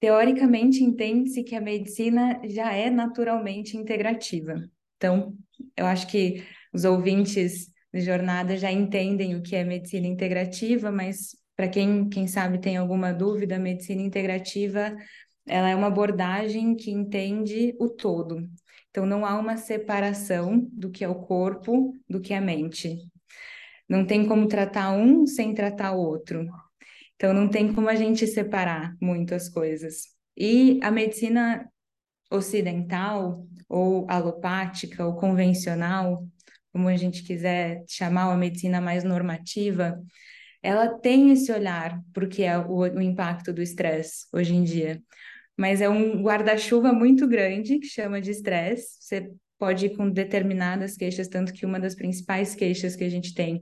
Teoricamente, 0.00 0.82
entende-se 0.82 1.42
que 1.42 1.54
a 1.54 1.60
medicina 1.60 2.40
já 2.44 2.72
é 2.72 2.88
naturalmente 2.88 3.76
integrativa. 3.76 4.54
Então, 4.96 5.36
eu 5.76 5.86
acho 5.86 6.06
que 6.06 6.44
os 6.72 6.84
ouvintes 6.84 7.68
de 7.92 8.00
jornada 8.00 8.56
já 8.56 8.70
entendem 8.70 9.34
o 9.34 9.42
que 9.42 9.56
é 9.56 9.64
medicina 9.64 10.06
integrativa, 10.06 10.90
mas 10.90 11.36
para 11.56 11.68
quem, 11.68 12.08
quem 12.08 12.28
sabe 12.28 12.58
tem 12.60 12.76
alguma 12.76 13.12
dúvida, 13.12 13.56
a 13.56 13.58
medicina 13.58 14.00
integrativa 14.00 14.96
ela 15.46 15.70
é 15.70 15.74
uma 15.74 15.86
abordagem 15.88 16.76
que 16.76 16.90
entende 16.90 17.74
o 17.80 17.88
todo. 17.88 18.46
Então, 18.90 19.04
não 19.04 19.24
há 19.24 19.38
uma 19.38 19.56
separação 19.56 20.66
do 20.72 20.90
que 20.90 21.04
é 21.04 21.08
o 21.08 21.14
corpo 21.14 21.94
do 22.08 22.20
que 22.20 22.32
é 22.32 22.38
a 22.38 22.40
mente. 22.40 22.98
Não 23.88 24.04
tem 24.04 24.26
como 24.26 24.48
tratar 24.48 24.92
um 24.92 25.26
sem 25.26 25.54
tratar 25.54 25.92
o 25.92 26.00
outro. 26.00 26.46
Então, 27.16 27.32
não 27.32 27.48
tem 27.48 27.72
como 27.72 27.88
a 27.88 27.94
gente 27.94 28.26
separar 28.26 28.94
muito 29.00 29.34
as 29.34 29.48
coisas. 29.48 30.04
E 30.36 30.78
a 30.82 30.90
medicina 30.90 31.68
ocidental, 32.30 33.46
ou 33.68 34.06
alopática, 34.08 35.04
ou 35.04 35.16
convencional, 35.16 36.26
como 36.72 36.88
a 36.88 36.96
gente 36.96 37.22
quiser 37.22 37.84
chamar, 37.88 38.32
a 38.32 38.36
medicina 38.36 38.80
mais 38.80 39.04
normativa, 39.04 40.00
ela 40.62 40.88
tem 40.98 41.30
esse 41.32 41.50
olhar 41.52 42.00
porque 42.12 42.42
é 42.42 42.58
o, 42.58 42.78
o 42.80 43.00
impacto 43.00 43.52
do 43.52 43.62
estresse 43.62 44.26
hoje 44.32 44.54
em 44.54 44.64
dia 44.64 45.02
mas 45.58 45.80
é 45.80 45.88
um 45.88 46.22
guarda-chuva 46.22 46.92
muito 46.92 47.26
grande 47.26 47.80
que 47.80 47.88
chama 47.88 48.20
de 48.20 48.30
estresse. 48.30 48.96
Você 49.00 49.32
pode 49.58 49.86
ir 49.86 49.96
com 49.96 50.08
determinadas 50.08 50.96
queixas, 50.96 51.26
tanto 51.26 51.52
que 51.52 51.66
uma 51.66 51.80
das 51.80 51.96
principais 51.96 52.54
queixas 52.54 52.94
que 52.94 53.02
a 53.02 53.10
gente 53.10 53.34
tem 53.34 53.60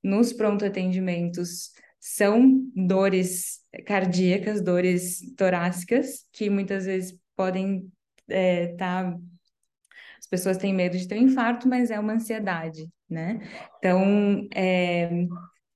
nos 0.00 0.32
pronto 0.32 0.64
atendimentos 0.64 1.72
são 1.98 2.62
dores 2.76 3.60
cardíacas, 3.84 4.62
dores 4.62 5.20
torácicas, 5.36 6.24
que 6.32 6.48
muitas 6.48 6.86
vezes 6.86 7.18
podem 7.34 7.90
estar. 8.28 8.36
É, 8.36 8.66
tá... 8.76 9.18
As 10.18 10.28
pessoas 10.28 10.56
têm 10.56 10.72
medo 10.72 10.96
de 10.96 11.08
ter 11.08 11.16
um 11.16 11.24
infarto, 11.24 11.68
mas 11.68 11.90
é 11.90 11.98
uma 11.98 12.14
ansiedade, 12.14 12.88
né? 13.10 13.40
Então, 13.78 14.48
é, 14.54 15.26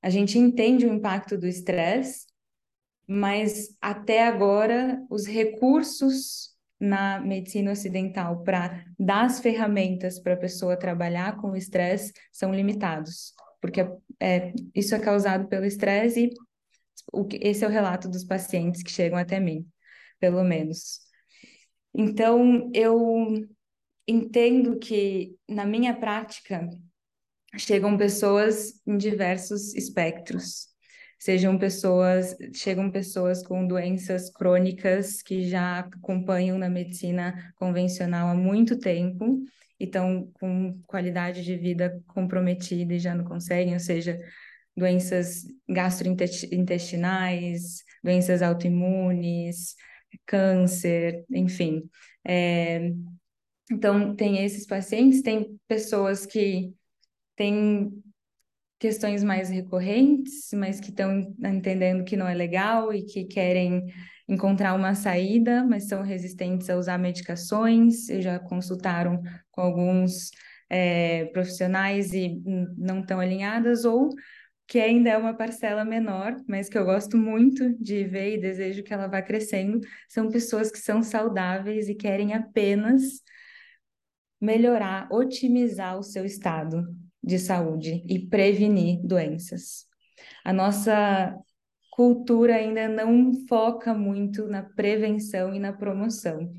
a 0.00 0.08
gente 0.08 0.38
entende 0.38 0.86
o 0.86 0.92
impacto 0.92 1.36
do 1.36 1.46
estresse, 1.46 2.27
mas 3.08 3.74
até 3.80 4.26
agora 4.26 5.02
os 5.08 5.26
recursos 5.26 6.54
na 6.78 7.18
medicina 7.18 7.72
ocidental 7.72 8.44
para 8.44 8.84
dar 8.98 9.24
as 9.24 9.40
ferramentas 9.40 10.20
para 10.20 10.34
a 10.34 10.38
pessoa 10.38 10.78
trabalhar 10.78 11.38
com 11.38 11.52
o 11.52 11.56
estresse 11.56 12.12
são 12.30 12.54
limitados, 12.54 13.32
porque 13.60 13.80
é, 14.20 14.52
isso 14.74 14.94
é 14.94 15.00
causado 15.00 15.48
pelo 15.48 15.64
estresse 15.64 16.26
e 16.26 16.30
o, 17.10 17.26
esse 17.40 17.64
é 17.64 17.66
o 17.66 17.70
relato 17.70 18.08
dos 18.08 18.24
pacientes 18.24 18.82
que 18.82 18.90
chegam 18.90 19.18
até 19.18 19.40
mim, 19.40 19.66
pelo 20.20 20.44
menos. 20.44 21.00
Então, 21.94 22.70
eu 22.74 23.48
entendo 24.06 24.78
que 24.78 25.34
na 25.48 25.64
minha 25.64 25.96
prática 25.96 26.68
chegam 27.56 27.96
pessoas 27.96 28.80
em 28.86 28.98
diversos 28.98 29.74
espectros 29.74 30.68
sejam 31.18 31.58
pessoas, 31.58 32.36
chegam 32.54 32.90
pessoas 32.90 33.42
com 33.42 33.66
doenças 33.66 34.30
crônicas 34.30 35.22
que 35.22 35.48
já 35.48 35.80
acompanham 35.80 36.58
na 36.58 36.68
medicina 36.68 37.52
convencional 37.56 38.28
há 38.28 38.34
muito 38.34 38.78
tempo 38.78 39.42
e 39.78 39.84
estão 39.84 40.30
com 40.34 40.80
qualidade 40.86 41.44
de 41.44 41.56
vida 41.56 42.02
comprometida 42.06 42.94
e 42.94 42.98
já 42.98 43.14
não 43.14 43.24
conseguem, 43.24 43.74
ou 43.74 43.80
seja, 43.80 44.18
doenças 44.76 45.44
gastrointestinais, 45.68 47.84
doenças 48.02 48.42
autoimunes, 48.42 49.74
câncer, 50.26 51.24
enfim. 51.30 51.88
É, 52.24 52.92
então, 53.70 54.14
tem 54.14 54.44
esses 54.44 54.66
pacientes, 54.66 55.22
tem 55.22 55.58
pessoas 55.66 56.24
que 56.24 56.72
têm 57.36 58.02
questões 58.78 59.24
mais 59.24 59.50
recorrentes, 59.50 60.50
mas 60.52 60.80
que 60.80 60.90
estão 60.90 61.34
entendendo 61.44 62.04
que 62.04 62.16
não 62.16 62.28
é 62.28 62.34
legal 62.34 62.92
e 62.94 63.04
que 63.04 63.24
querem 63.24 63.86
encontrar 64.28 64.74
uma 64.74 64.94
saída, 64.94 65.64
mas 65.64 65.88
são 65.88 66.02
resistentes 66.02 66.68
a 66.70 66.76
usar 66.76 66.98
medicações, 66.98 68.08
e 68.08 68.20
já 68.22 68.38
consultaram 68.38 69.20
com 69.50 69.62
alguns 69.62 70.30
é, 70.70 71.24
profissionais 71.26 72.12
e 72.12 72.40
não 72.76 73.00
estão 73.00 73.18
alinhadas, 73.18 73.84
ou 73.84 74.10
que 74.66 74.78
ainda 74.78 75.10
é 75.10 75.16
uma 75.16 75.34
parcela 75.34 75.84
menor, 75.84 76.36
mas 76.46 76.68
que 76.68 76.76
eu 76.76 76.84
gosto 76.84 77.16
muito 77.16 77.74
de 77.82 78.04
ver 78.04 78.34
e 78.34 78.40
desejo 78.40 78.82
que 78.82 78.92
ela 78.92 79.08
vá 79.08 79.22
crescendo, 79.22 79.80
são 80.08 80.28
pessoas 80.28 80.70
que 80.70 80.78
são 80.78 81.02
saudáveis 81.02 81.88
e 81.88 81.94
querem 81.94 82.34
apenas 82.34 83.22
melhorar, 84.40 85.08
otimizar 85.10 85.98
o 85.98 86.02
seu 86.02 86.24
estado 86.24 86.86
de 87.22 87.38
saúde 87.38 88.02
e 88.06 88.18
prevenir 88.28 89.00
doenças. 89.02 89.86
A 90.44 90.52
nossa 90.52 91.36
cultura 91.90 92.54
ainda 92.54 92.88
não 92.88 93.32
foca 93.48 93.92
muito 93.92 94.46
na 94.46 94.62
prevenção 94.62 95.54
e 95.54 95.58
na 95.58 95.72
promoção. 95.72 96.52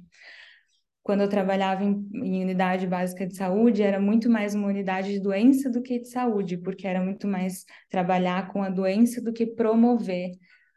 Quando 1.02 1.22
eu 1.22 1.30
trabalhava 1.30 1.84
em, 1.84 2.08
em, 2.14 2.44
unidade 2.44 2.86
básica 2.86 3.26
de 3.26 3.36
saúde, 3.36 3.82
era 3.82 4.00
muito 4.00 4.30
mais 4.30 4.54
uma 4.54 4.68
unidade 4.68 5.14
de 5.14 5.20
doença 5.20 5.70
do 5.70 5.82
que 5.82 6.00
de 6.00 6.10
saúde, 6.10 6.58
porque 6.58 6.86
era 6.86 7.02
muito 7.02 7.28
mais 7.28 7.66
trabalhar 7.90 8.52
com 8.52 8.62
a 8.62 8.70
doença 8.70 9.22
do 9.22 9.34
que 9.34 9.48
promover 9.48 10.32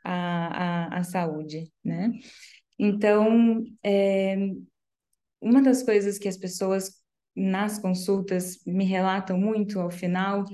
a, 0.04 0.94
a, 0.94 0.98
a 0.98 1.04
saúde, 1.04 1.70
né? 1.84 2.12
Então, 2.78 3.62
é, 3.82 4.36
uma 5.40 5.60
das 5.60 5.82
coisas 5.82 6.18
que 6.18 6.28
as 6.28 6.36
pessoas 6.36 7.01
nas 7.34 7.78
consultas 7.78 8.58
me 8.66 8.84
relatam 8.84 9.38
muito 9.38 9.80
ao 9.80 9.90
final 9.90 10.44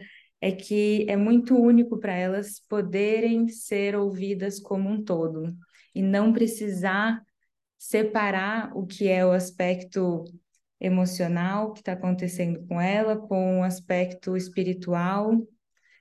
é 0.40 0.52
que 0.52 1.04
é 1.08 1.16
muito 1.16 1.56
único 1.56 1.98
para 1.98 2.14
elas 2.14 2.60
poderem 2.68 3.48
ser 3.48 3.96
ouvidas 3.96 4.60
como 4.60 4.88
um 4.88 5.02
todo 5.02 5.54
e 5.94 6.02
não 6.02 6.32
precisar 6.32 7.20
separar 7.76 8.76
o 8.76 8.86
que 8.86 9.08
é 9.08 9.24
o 9.24 9.32
aspecto 9.32 10.24
emocional 10.80 11.72
que 11.72 11.80
está 11.80 11.92
acontecendo 11.92 12.64
com 12.66 12.80
ela 12.80 13.16
com 13.16 13.60
o 13.60 13.62
aspecto 13.64 14.36
espiritual, 14.36 15.32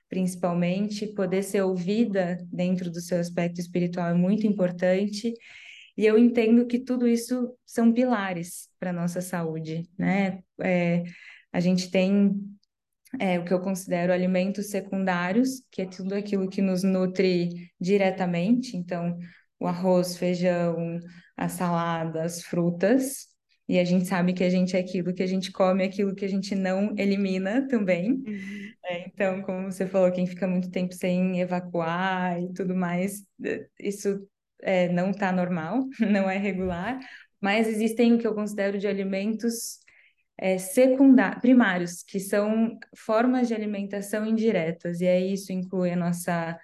principalmente. 0.08 1.06
Poder 1.08 1.42
ser 1.42 1.62
ouvida 1.62 2.38
dentro 2.52 2.90
do 2.90 3.00
seu 3.00 3.18
aspecto 3.18 3.60
espiritual 3.60 4.08
é 4.08 4.14
muito 4.14 4.46
importante 4.46 5.34
e 5.98 6.06
eu 6.06 6.16
entendo 6.16 6.64
que 6.64 6.78
tudo 6.78 7.08
isso 7.08 7.52
são 7.66 7.92
pilares 7.92 8.68
para 8.78 8.90
a 8.90 8.92
nossa 8.92 9.20
saúde, 9.20 9.82
né? 9.98 10.38
É, 10.62 11.02
a 11.52 11.58
gente 11.58 11.90
tem 11.90 12.40
é, 13.18 13.36
o 13.36 13.44
que 13.44 13.52
eu 13.52 13.60
considero 13.60 14.12
alimentos 14.12 14.70
secundários, 14.70 15.60
que 15.72 15.82
é 15.82 15.86
tudo 15.86 16.14
aquilo 16.14 16.48
que 16.48 16.62
nos 16.62 16.84
nutre 16.84 17.72
diretamente, 17.80 18.76
então 18.76 19.18
o 19.58 19.66
arroz, 19.66 20.16
feijão, 20.16 21.00
a 21.36 21.48
salada, 21.48 22.22
as 22.22 22.42
frutas, 22.42 23.26
e 23.68 23.76
a 23.76 23.84
gente 23.84 24.06
sabe 24.06 24.32
que 24.32 24.44
a 24.44 24.50
gente 24.50 24.76
é 24.76 24.78
aquilo 24.78 25.12
que 25.12 25.22
a 25.24 25.26
gente 25.26 25.50
come, 25.50 25.82
aquilo 25.82 26.14
que 26.14 26.24
a 26.24 26.28
gente 26.28 26.54
não 26.54 26.94
elimina 26.96 27.66
também. 27.66 28.12
Uhum. 28.12 28.72
É, 28.84 29.08
então, 29.08 29.42
como 29.42 29.72
você 29.72 29.84
falou, 29.84 30.12
quem 30.12 30.28
fica 30.28 30.46
muito 30.46 30.70
tempo 30.70 30.94
sem 30.94 31.40
evacuar 31.40 32.40
e 32.40 32.52
tudo 32.52 32.72
mais, 32.76 33.24
isso 33.80 34.24
é, 34.62 34.88
não 34.88 35.10
está 35.10 35.32
normal, 35.32 35.84
não 36.00 36.28
é 36.30 36.36
regular, 36.36 36.98
mas 37.40 37.68
existem 37.68 38.14
o 38.14 38.18
que 38.18 38.26
eu 38.26 38.34
considero 38.34 38.78
de 38.78 38.86
alimentos 38.86 39.78
é, 40.36 40.58
secundários, 40.58 41.40
primários, 41.40 42.02
que 42.02 42.20
são 42.20 42.78
formas 42.96 43.48
de 43.48 43.54
alimentação 43.54 44.26
indiretas, 44.26 45.00
e 45.00 45.06
aí 45.06 45.32
isso 45.32 45.52
inclui 45.52 45.90
a 45.90 45.96
nossa 45.96 46.58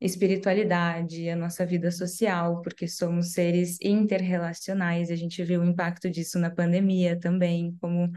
espiritualidade, 0.00 1.28
a 1.28 1.36
nossa 1.36 1.66
vida 1.66 1.90
social, 1.90 2.62
porque 2.62 2.88
somos 2.88 3.32
seres 3.32 3.76
interrelacionais, 3.82 5.10
a 5.10 5.16
gente 5.16 5.44
viu 5.44 5.60
o 5.60 5.64
impacto 5.64 6.08
disso 6.08 6.38
na 6.38 6.50
pandemia 6.50 7.18
também, 7.20 7.76
como 7.80 8.10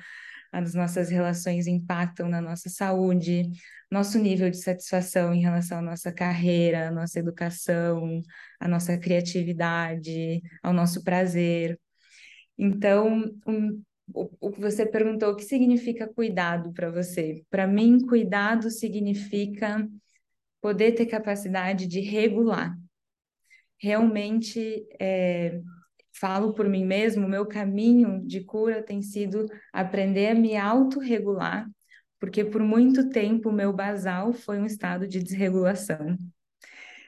as 0.54 0.76
nossas 0.76 1.10
relações 1.10 1.66
impactam 1.66 2.30
na 2.30 2.40
nossa 2.40 2.70
saúde, 2.70 3.50
nosso 3.90 4.20
nível 4.20 4.52
de 4.52 4.58
satisfação 4.58 5.34
em 5.34 5.42
relação 5.42 5.80
à 5.80 5.82
nossa 5.82 6.12
carreira, 6.12 6.90
à 6.90 6.92
nossa 6.92 7.20
educação, 7.20 8.22
à 8.60 8.68
nossa 8.68 8.96
criatividade, 8.96 10.42
ao 10.62 10.72
nosso 10.72 11.04
prazer. 11.04 11.80
Então, 12.56 13.36
um, 13.48 13.82
o, 14.14 14.52
que 14.52 14.62
você 14.62 14.86
perguntou, 14.86 15.32
o 15.32 15.36
que 15.36 15.44
significa 15.44 16.08
cuidado 16.08 16.72
para 16.72 16.92
você? 16.92 17.44
Para 17.50 17.66
mim, 17.66 18.06
cuidado 18.06 18.70
significa 18.70 19.90
poder 20.62 20.92
ter 20.92 21.08
capacidade 21.08 21.88
de 21.88 22.00
regular. 22.00 22.78
Realmente, 23.80 24.86
é, 25.00 25.60
falo 26.14 26.54
por 26.54 26.70
mim 26.70 26.86
mesmo, 26.86 27.26
o 27.26 27.30
meu 27.30 27.46
caminho 27.46 28.26
de 28.26 28.42
cura 28.42 28.82
tem 28.82 29.02
sido 29.02 29.46
aprender 29.72 30.28
a 30.28 30.36
me 30.36 30.56
autorregular, 30.56 31.68
porque 32.20 32.46
por 32.46 32.62
muito 32.62 33.10
tempo 33.10 33.50
o 33.50 33.54
meu 33.54 33.74
basal 33.74 34.32
foi 34.32 34.60
um 34.60 34.66
estado 34.66 35.08
de 35.08 35.22
desregulação. 35.22 36.18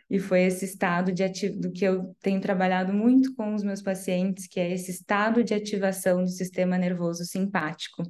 E 0.10 0.20
foi 0.20 0.44
esse 0.44 0.66
estado 0.66 1.12
de 1.12 1.50
do 1.50 1.72
que 1.72 1.84
eu 1.84 2.16
tenho 2.22 2.40
trabalhado 2.40 2.94
muito 2.94 3.34
com 3.36 3.56
os 3.56 3.64
meus 3.64 3.82
pacientes, 3.82 4.48
que 4.48 4.60
é 4.60 4.72
esse 4.72 4.92
estado 4.92 5.44
de 5.44 5.54
ativação 5.54 6.24
do 6.24 6.30
sistema 6.30 6.78
nervoso 6.78 7.26
simpático. 7.26 8.04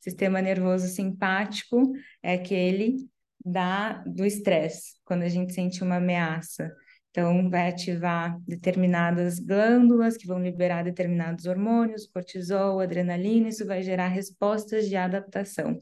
Sistema 0.00 0.42
nervoso 0.42 0.88
simpático 0.88 1.92
é 2.22 2.34
aquele 2.34 3.08
da 3.44 4.02
do 4.04 4.24
estresse, 4.24 4.94
quando 5.04 5.22
a 5.22 5.28
gente 5.28 5.52
sente 5.52 5.82
uma 5.82 5.96
ameaça. 5.96 6.74
Então, 7.14 7.48
vai 7.48 7.68
ativar 7.68 8.36
determinadas 8.40 9.38
glândulas 9.38 10.16
que 10.16 10.26
vão 10.26 10.42
liberar 10.42 10.82
determinados 10.82 11.46
hormônios, 11.46 12.08
cortisol, 12.08 12.80
adrenalina, 12.80 13.50
isso 13.50 13.64
vai 13.64 13.84
gerar 13.84 14.08
respostas 14.08 14.88
de 14.88 14.96
adaptação. 14.96 15.80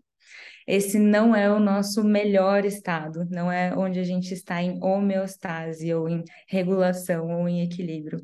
Esse 0.66 0.98
não 0.98 1.34
é 1.34 1.50
o 1.50 1.58
nosso 1.58 2.04
melhor 2.04 2.66
estado, 2.66 3.26
não 3.30 3.50
é 3.50 3.74
onde 3.74 3.98
a 3.98 4.04
gente 4.04 4.34
está 4.34 4.62
em 4.62 4.78
homeostase, 4.84 5.94
ou 5.94 6.06
em 6.06 6.22
regulação, 6.46 7.26
ou 7.30 7.48
em 7.48 7.62
equilíbrio. 7.62 8.20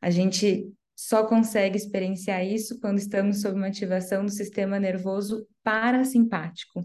A 0.00 0.08
gente 0.08 0.72
só 0.96 1.26
consegue 1.26 1.76
experienciar 1.76 2.42
isso 2.46 2.80
quando 2.80 2.98
estamos 2.98 3.42
sob 3.42 3.58
uma 3.58 3.66
ativação 3.66 4.24
do 4.24 4.30
sistema 4.30 4.80
nervoso 4.80 5.46
parasimpático, 5.62 6.82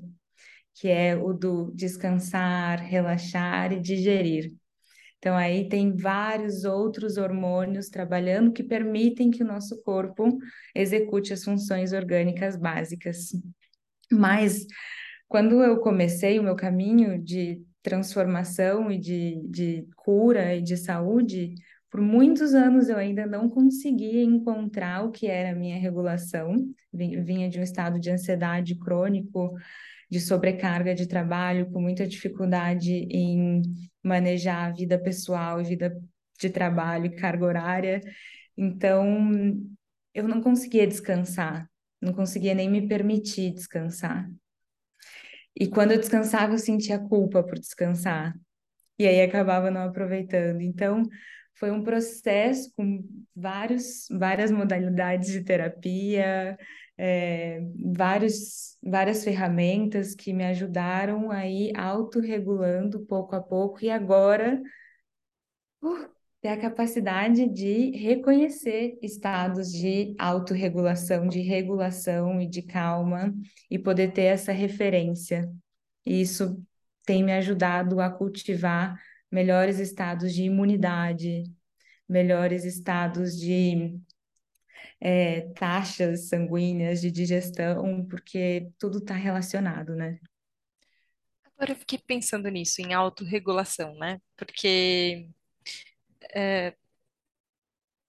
que 0.75 0.89
é 0.89 1.15
o 1.15 1.31
do 1.31 1.71
descansar, 1.73 2.83
relaxar 2.83 3.71
e 3.71 3.79
digerir. 3.79 4.51
Então, 5.17 5.35
aí 5.35 5.67
tem 5.67 5.95
vários 5.95 6.63
outros 6.63 7.17
hormônios 7.17 7.89
trabalhando 7.89 8.51
que 8.51 8.63
permitem 8.63 9.31
que 9.31 9.43
o 9.43 9.47
nosso 9.47 9.81
corpo 9.81 10.37
execute 10.75 11.33
as 11.33 11.43
funções 11.43 11.91
orgânicas 11.91 12.55
básicas. 12.55 13.29
Mas, 14.11 14.65
quando 15.27 15.63
eu 15.63 15.79
comecei 15.79 16.39
o 16.39 16.43
meu 16.43 16.55
caminho 16.55 17.21
de 17.21 17.61
transformação 17.81 18.91
e 18.91 18.99
de, 18.99 19.41
de 19.49 19.87
cura 19.95 20.55
e 20.55 20.61
de 20.61 20.77
saúde, 20.77 21.55
por 21.89 22.01
muitos 22.01 22.53
anos 22.53 22.89
eu 22.89 22.97
ainda 22.97 23.25
não 23.25 23.49
conseguia 23.49 24.23
encontrar 24.23 25.03
o 25.03 25.11
que 25.11 25.27
era 25.27 25.51
a 25.51 25.55
minha 25.55 25.79
regulação, 25.79 26.55
vinha 26.93 27.49
de 27.49 27.59
um 27.59 27.63
estado 27.63 27.99
de 27.99 28.11
ansiedade 28.11 28.75
crônico, 28.75 29.53
de 30.09 30.19
sobrecarga 30.19 30.95
de 30.95 31.07
trabalho, 31.07 31.69
com 31.71 31.81
muita 31.81 32.07
dificuldade 32.07 32.91
em 32.91 33.61
manejar 34.03 34.67
a 34.67 34.71
vida 34.71 34.97
pessoal 34.97 35.63
vida 35.63 35.97
de 36.39 36.49
trabalho 36.49 37.15
carga 37.15 37.45
horária. 37.45 38.01
Então, 38.55 39.29
eu 40.13 40.27
não 40.27 40.41
conseguia 40.41 40.87
descansar, 40.87 41.69
não 42.01 42.13
conseguia 42.13 42.53
nem 42.53 42.69
me 42.69 42.87
permitir 42.87 43.53
descansar. 43.53 44.29
E 45.55 45.67
quando 45.67 45.91
eu 45.91 45.99
descansava, 45.99 46.53
eu 46.53 46.59
sentia 46.59 46.99
culpa 46.99 47.43
por 47.43 47.57
descansar. 47.57 48.33
E 48.99 49.07
aí 49.07 49.21
acabava 49.21 49.71
não 49.71 49.81
aproveitando. 49.81 50.61
Então, 50.61 51.03
foi 51.55 51.71
um 51.71 51.83
processo 51.83 52.71
com 52.75 53.03
vários, 53.35 54.07
várias 54.11 54.51
modalidades 54.51 55.31
de 55.31 55.43
terapia, 55.43 56.57
é, 56.97 57.61
vários, 57.95 58.77
várias 58.83 59.23
ferramentas 59.23 60.15
que 60.15 60.33
me 60.33 60.43
ajudaram 60.45 61.29
a 61.29 61.45
ir 61.45 61.77
autorregulando 61.77 63.05
pouco 63.05 63.35
a 63.35 63.41
pouco, 63.41 63.83
e 63.83 63.89
agora 63.89 64.61
uh, 65.83 66.09
ter 66.41 66.49
a 66.49 66.57
capacidade 66.57 67.47
de 67.47 67.91
reconhecer 67.91 68.97
estados 69.01 69.71
de 69.71 70.15
autorregulação, 70.17 71.27
de 71.27 71.41
regulação 71.41 72.41
e 72.41 72.47
de 72.47 72.61
calma, 72.61 73.33
e 73.69 73.77
poder 73.77 74.11
ter 74.11 74.23
essa 74.23 74.51
referência. 74.51 75.49
E 76.05 76.21
isso 76.21 76.61
tem 77.05 77.23
me 77.23 77.33
ajudado 77.33 78.01
a 78.01 78.09
cultivar 78.09 78.99
melhores 79.31 79.79
estados 79.79 80.33
de 80.33 80.43
imunidade, 80.43 81.43
melhores 82.07 82.63
estados 82.63 83.37
de 83.37 83.99
é, 84.99 85.41
taxas 85.53 86.27
sanguíneas 86.29 87.01
de 87.01 87.11
digestão, 87.11 88.05
porque 88.07 88.69
tudo 88.79 88.99
está 88.99 89.13
relacionado, 89.13 89.95
né? 89.95 90.19
Agora 91.43 91.71
eu 91.71 91.75
fiquei 91.75 91.99
pensando 91.99 92.49
nisso, 92.49 92.81
em 92.81 92.93
autorregulação, 92.93 93.95
né? 93.95 94.19
Porque 94.35 95.29
é, 96.35 96.75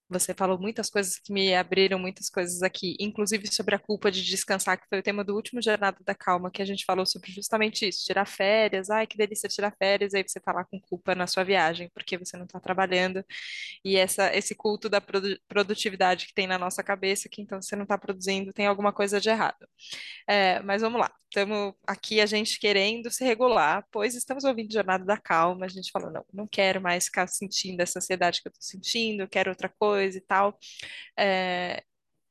você 0.08 0.34
falou 0.34 0.58
muitas 0.58 0.88
coisas 0.90 1.18
que 1.18 1.32
me 1.32 1.54
abriram 1.54 1.98
muitas 1.98 2.30
coisas 2.30 2.62
aqui, 2.62 2.96
inclusive 2.98 3.52
sobre 3.52 3.74
a 3.74 3.78
culpa 3.78 4.10
de 4.10 4.22
descansar, 4.24 4.78
que 4.80 4.86
foi 4.88 5.00
o 5.00 5.02
tema 5.02 5.22
do 5.24 5.34
último 5.34 5.60
Jornada 5.62 5.98
da 6.04 6.14
Calma, 6.14 6.50
que 6.50 6.62
a 6.62 6.64
gente 6.64 6.84
falou 6.84 7.04
sobre 7.06 7.30
justamente 7.32 7.88
isso, 7.88 8.04
tirar 8.04 8.26
férias, 8.26 8.90
ai 8.90 9.06
que 9.06 9.16
delícia 9.16 9.48
tirar 9.48 9.74
férias, 9.78 10.14
aí 10.14 10.22
você 10.26 10.40
tá 10.40 10.52
lá 10.52 10.64
com 10.64 10.80
culpa 10.80 11.14
na 11.14 11.26
sua 11.26 11.44
viagem, 11.44 11.90
porque 11.94 12.16
você 12.16 12.36
não 12.36 12.46
tá 12.46 12.60
trabalhando, 12.60 13.24
e 13.84 13.96
essa, 13.96 14.34
esse 14.34 14.54
culto 14.54 14.88
da 14.88 15.00
produ 15.00 15.28
produtividade 15.48 16.26
que 16.26 16.34
tem 16.34 16.46
na 16.46 16.58
nossa 16.58 16.82
cabeça, 16.82 17.28
que 17.28 17.42
então 17.42 17.60
você 17.60 17.76
não 17.76 17.86
tá 17.86 17.98
produzindo, 17.98 18.52
tem 18.52 18.66
alguma 18.66 18.92
coisa 18.92 19.20
de 19.20 19.28
errado. 19.28 19.66
É, 20.28 20.60
mas 20.62 20.82
vamos 20.82 21.00
lá, 21.00 21.10
estamos 21.24 21.74
aqui 21.86 22.20
a 22.20 22.26
gente 22.26 22.58
querendo 22.58 23.10
se 23.10 23.24
regular, 23.24 23.84
pois 23.90 24.14
estamos 24.14 24.44
ouvindo 24.44 24.72
Jornada 24.72 25.04
da 25.04 25.16
Calma, 25.16 25.66
a 25.66 25.68
gente 25.68 25.90
falou, 25.90 26.10
não, 26.10 26.24
não 26.32 26.46
quero 26.46 26.80
mais 26.80 27.06
ficar 27.06 27.26
sentindo 27.28 27.80
essa 27.80 27.98
ansiedade 27.98 28.42
que 28.42 28.48
eu 28.48 28.52
tô 28.52 28.60
sentindo, 28.60 29.28
quero 29.28 29.50
outra 29.50 29.68
coisa, 29.78 29.97
coisa 29.98 30.18
e 30.18 30.20
tal. 30.20 30.58
É, 31.18 31.82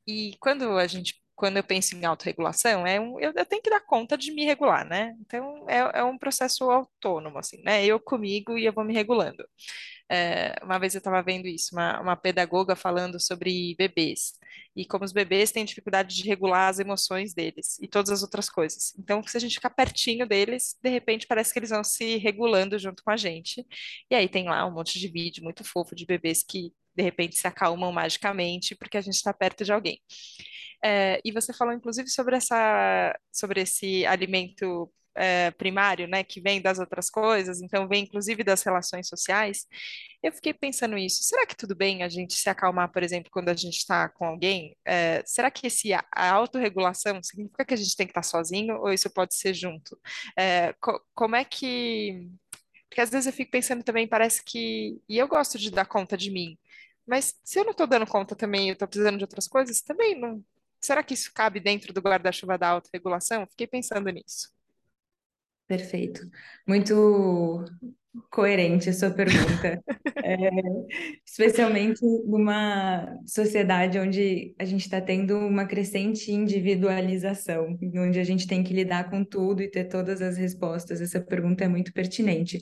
e 0.07 0.37
quando 0.39 0.77
a 0.77 0.87
gente 0.87 1.21
quando 1.37 1.57
eu 1.57 1.63
penso 1.63 1.95
em 1.95 2.03
autorregulação, 2.03 2.87
é 2.87 2.99
um, 2.99 3.19
eu, 3.19 3.31
eu, 3.35 3.45
tenho 3.45 3.61
que 3.61 3.69
dar 3.69 3.79
conta 3.81 4.17
de 4.17 4.31
me 4.33 4.43
regular, 4.43 4.83
né? 4.83 5.15
Então, 5.21 5.69
é, 5.69 5.99
é, 5.99 6.03
um 6.03 6.17
processo 6.17 6.63
autônomo, 6.71 7.37
assim, 7.37 7.61
né? 7.63 7.85
Eu 7.85 7.99
comigo 7.99 8.57
e 8.57 8.65
eu 8.65 8.73
vou 8.73 8.83
me 8.83 8.91
regulando. 8.91 9.45
É, 10.09 10.55
uma 10.63 10.79
vez 10.79 10.95
eu 10.95 10.99
estava 10.99 11.21
vendo 11.21 11.47
isso, 11.47 11.75
uma, 11.75 12.01
uma 12.01 12.15
pedagoga 12.15 12.75
falando 12.75 13.19
sobre 13.21 13.75
bebês, 13.77 14.33
e 14.75 14.85
como 14.85 15.05
os 15.05 15.11
bebês 15.11 15.51
têm 15.51 15.65
dificuldade 15.65 16.15
de 16.15 16.27
regular 16.27 16.69
as 16.69 16.79
emoções 16.79 17.33
deles 17.35 17.77
e 17.79 17.87
todas 17.87 18.11
as 18.11 18.23
outras 18.23 18.49
coisas. 18.49 18.93
Então, 18.97 19.21
se 19.23 19.37
a 19.37 19.39
gente 19.39 19.55
ficar 19.55 19.69
pertinho 19.69 20.27
deles, 20.27 20.75
de 20.81 20.89
repente 20.89 21.27
parece 21.27 21.53
que 21.53 21.59
eles 21.59 21.69
vão 21.69 21.83
se 21.83 22.17
regulando 22.17 22.79
junto 22.79 23.03
com 23.03 23.11
a 23.11 23.17
gente. 23.17 23.65
E 24.09 24.15
aí 24.15 24.27
tem 24.29 24.45
lá 24.45 24.65
um 24.65 24.71
monte 24.71 24.99
de 24.99 25.07
vídeo 25.07 25.43
muito 25.43 25.63
fofo 25.63 25.95
de 25.95 26.05
bebês 26.05 26.43
que 26.43 26.71
de 26.97 27.03
repente 27.03 27.37
se 27.37 27.47
acalmam 27.47 27.91
magicamente 27.91 28.75
porque 28.75 28.97
a 28.97 29.01
gente 29.01 29.15
está 29.15 29.31
perto 29.31 29.63
de 29.63 29.71
alguém. 29.71 30.01
É, 30.83 31.21
e 31.23 31.31
você 31.31 31.53
falou 31.53 31.73
inclusive 31.73 32.09
sobre 32.09 32.35
essa, 32.35 33.17
sobre 33.31 33.61
esse 33.61 34.05
alimento 34.05 34.91
é, 35.15 35.49
primário, 35.51 36.07
né, 36.07 36.23
que 36.23 36.39
vem 36.39 36.61
das 36.61 36.77
outras 36.77 37.09
coisas, 37.09 37.61
então 37.61 37.87
vem 37.87 38.03
inclusive 38.03 38.43
das 38.43 38.63
relações 38.63 39.07
sociais. 39.07 39.67
Eu 40.21 40.31
fiquei 40.31 40.53
pensando 40.53 40.97
isso. 40.97 41.23
Será 41.23 41.45
que 41.45 41.55
tudo 41.55 41.75
bem 41.75 42.03
a 42.03 42.09
gente 42.09 42.33
se 42.33 42.49
acalmar, 42.49 42.91
por 42.91 43.03
exemplo, 43.03 43.31
quando 43.31 43.49
a 43.49 43.55
gente 43.55 43.77
está 43.77 44.09
com 44.09 44.25
alguém? 44.25 44.75
É, 44.85 45.23
será 45.25 45.49
que 45.51 45.67
esse, 45.67 45.93
a 45.93 46.31
autorregulação 46.31 47.21
significa 47.23 47.65
que 47.65 47.73
a 47.73 47.77
gente 47.77 47.95
tem 47.95 48.07
que 48.07 48.11
estar 48.11 48.21
tá 48.21 48.27
sozinho 48.27 48.77
ou 48.77 48.91
isso 48.91 49.09
pode 49.09 49.35
ser 49.35 49.53
junto? 49.53 49.99
É, 50.37 50.73
co 50.79 50.99
como 51.15 51.35
é 51.35 51.43
que 51.43 52.29
porque 52.89 53.01
às 53.01 53.09
vezes 53.09 53.27
eu 53.27 53.33
fico 53.33 53.51
pensando 53.51 53.83
também, 53.83 54.07
parece 54.07 54.43
que. 54.43 54.99
E 55.07 55.17
eu 55.17 55.27
gosto 55.27 55.57
de 55.59 55.69
dar 55.69 55.85
conta 55.85 56.17
de 56.17 56.31
mim. 56.31 56.57
Mas 57.07 57.35
se 57.43 57.57
eu 57.59 57.63
não 57.63 57.71
estou 57.71 57.87
dando 57.87 58.05
conta 58.05 58.35
também, 58.35 58.67
eu 58.67 58.73
estou 58.73 58.87
precisando 58.87 59.17
de 59.17 59.23
outras 59.23 59.47
coisas, 59.47 59.81
também 59.81 60.19
não. 60.19 60.43
Será 60.79 61.01
que 61.01 61.13
isso 61.13 61.31
cabe 61.33 61.59
dentro 61.59 61.93
do 61.93 62.01
guarda-chuva 62.01 62.57
da 62.57 62.69
autorregulação? 62.69 63.47
Fiquei 63.47 63.65
pensando 63.65 64.09
nisso. 64.09 64.49
Perfeito. 65.67 66.29
Muito 66.67 67.65
coerente 68.29 68.89
a 68.89 68.93
sua 68.93 69.11
pergunta. 69.11 69.81
É, 70.29 70.35
especialmente 71.25 72.01
numa 72.25 73.17
sociedade 73.25 73.97
onde 73.97 74.53
a 74.59 74.65
gente 74.65 74.81
está 74.81 74.99
tendo 74.99 75.37
uma 75.37 75.65
crescente 75.65 76.33
individualização, 76.33 77.77
onde 77.95 78.19
a 78.19 78.23
gente 78.25 78.45
tem 78.45 78.61
que 78.61 78.73
lidar 78.73 79.09
com 79.09 79.23
tudo 79.23 79.61
e 79.61 79.69
ter 79.71 79.85
todas 79.85 80.21
as 80.21 80.35
respostas. 80.35 80.99
Essa 80.99 81.21
pergunta 81.21 81.63
é 81.63 81.67
muito 81.69 81.93
pertinente 81.93 82.61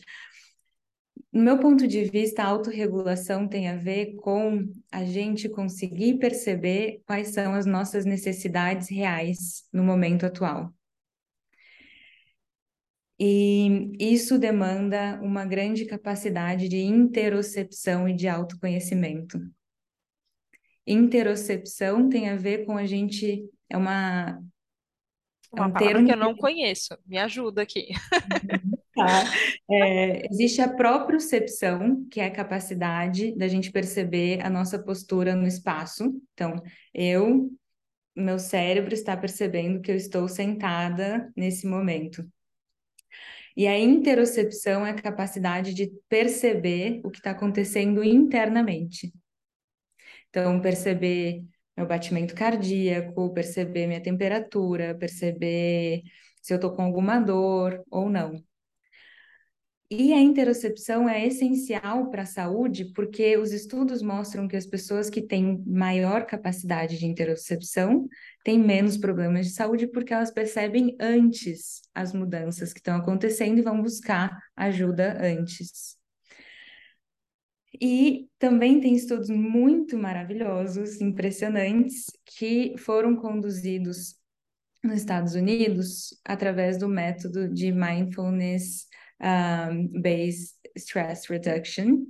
no 1.36 1.44
meu 1.44 1.60
ponto 1.60 1.86
de 1.86 2.06
vista, 2.06 2.44
a 2.44 2.48
autorregulação 2.48 3.48
tem 3.48 3.68
a 3.68 3.76
ver 3.76 4.16
com 4.16 4.72
a 4.90 5.04
gente 5.04 5.50
conseguir 5.50 6.18
perceber 6.18 7.02
quais 7.06 7.30
são 7.30 7.54
as 7.54 7.66
nossas 7.66 8.06
necessidades 8.06 8.90
reais 8.90 9.68
no 9.74 9.84
momento 9.84 10.26
atual. 10.26 10.74
E 13.20 13.92
isso 14.00 14.40
demanda 14.40 15.20
uma 15.22 15.46
grande 15.46 15.86
capacidade 15.86 16.68
de 16.68 16.80
interocepção 16.82 18.08
e 18.08 18.14
de 18.14 18.28
autoconhecimento. 18.28 19.40
Interocepção 20.88 22.10
tem 22.10 22.30
a 22.30 22.36
ver 22.36 22.66
com 22.66 22.78
a 22.78 22.86
gente, 22.86 23.44
é 23.70 23.78
uma 23.78 24.42
é 25.58 25.62
um 25.62 25.72
termo 25.72 26.06
que 26.06 26.12
eu 26.12 26.18
não 26.18 26.36
conheço. 26.36 26.98
Me 27.06 27.18
ajuda 27.18 27.62
aqui. 27.62 27.90
Tá. 28.96 29.26
É, 29.70 30.26
existe 30.32 30.62
a 30.62 30.74
propriocepção, 30.74 32.08
que 32.10 32.22
é 32.22 32.28
a 32.28 32.32
capacidade 32.32 33.36
da 33.36 33.46
gente 33.46 33.70
perceber 33.70 34.40
a 34.42 34.50
nossa 34.50 34.82
postura 34.82 35.36
no 35.36 35.46
espaço. 35.46 36.18
Então, 36.34 36.56
eu, 36.94 37.52
meu 38.16 38.40
cérebro 38.40 38.94
está 38.94 39.18
percebendo 39.18 39.82
que 39.82 39.92
eu 39.92 39.98
estou 39.98 40.30
sentada 40.30 41.30
nesse 41.36 41.68
momento. 41.68 42.26
E 43.58 43.68
a 43.68 43.78
interocepção 43.78 44.86
é 44.86 44.92
a 44.92 45.02
capacidade 45.02 45.74
de 45.74 45.92
perceber 46.10 47.02
o 47.04 47.10
que 47.10 47.20
está 47.20 47.32
acontecendo 47.32 48.04
internamente. 48.04 49.14
Então, 50.30 50.60
perceber 50.60 51.44
meu 51.76 51.88
batimento 51.88 52.36
cardíaco, 52.36 53.34
perceber 53.34 53.88
minha 53.88 54.02
temperatura, 54.02 54.96
perceber 54.96 56.04
se 56.42 56.54
eu 56.54 56.56
estou 56.56 56.72
com 56.76 56.82
alguma 56.84 57.20
dor 57.20 57.84
ou 57.90 58.10
não. 58.10 58.44
E 59.90 60.14
a 60.14 60.20
interocepção 60.20 61.08
é 61.08 61.28
essencial 61.28 62.10
para 62.10 62.24
a 62.24 62.26
saúde, 62.26 62.86
porque 62.94 63.38
os 63.38 63.52
estudos 63.52 64.02
mostram 64.02 64.48
que 64.48 64.56
as 64.56 64.66
pessoas 64.66 65.12
que 65.12 65.22
têm 65.22 65.64
maior 65.66 66.26
capacidade 66.26 66.98
de 66.98 67.06
interocepção 67.06 68.08
têm 68.44 68.58
menos 68.58 68.98
problemas 68.98 69.46
de 69.46 69.54
saúde, 69.54 69.88
porque 69.88 70.12
elas 70.14 70.32
percebem 70.32 70.96
antes 71.00 71.82
as 71.94 72.14
mudanças 72.14 72.74
que 72.74 72.80
estão 72.80 72.98
acontecendo 72.98 73.60
e 73.60 73.62
vão 73.62 73.80
buscar 73.80 74.36
ajuda 74.56 75.18
antes. 75.24 75.96
E 77.82 78.30
também 78.40 78.80
tem 78.80 78.96
estudos 78.96 79.30
muito 79.30 79.98
maravilhosos, 79.98 81.02
impressionantes, 81.02 82.06
que 82.26 82.76
foram 82.78 83.16
conduzidos 83.16 84.16
nos 84.84 84.98
Estados 84.98 85.36
Unidos 85.36 86.20
através 86.24 86.78
do 86.78 86.88
método 86.88 87.50
de 87.50 87.72
mindfulness 87.72 88.88
um, 89.22 90.02
based 90.02 90.56
stress 90.78 91.28
reduction, 91.30 92.06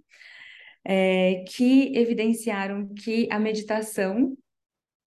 é, 0.84 1.44
que 1.48 1.96
evidenciaram 1.98 2.94
que 2.94 3.28
a 3.32 3.40
meditação 3.40 4.38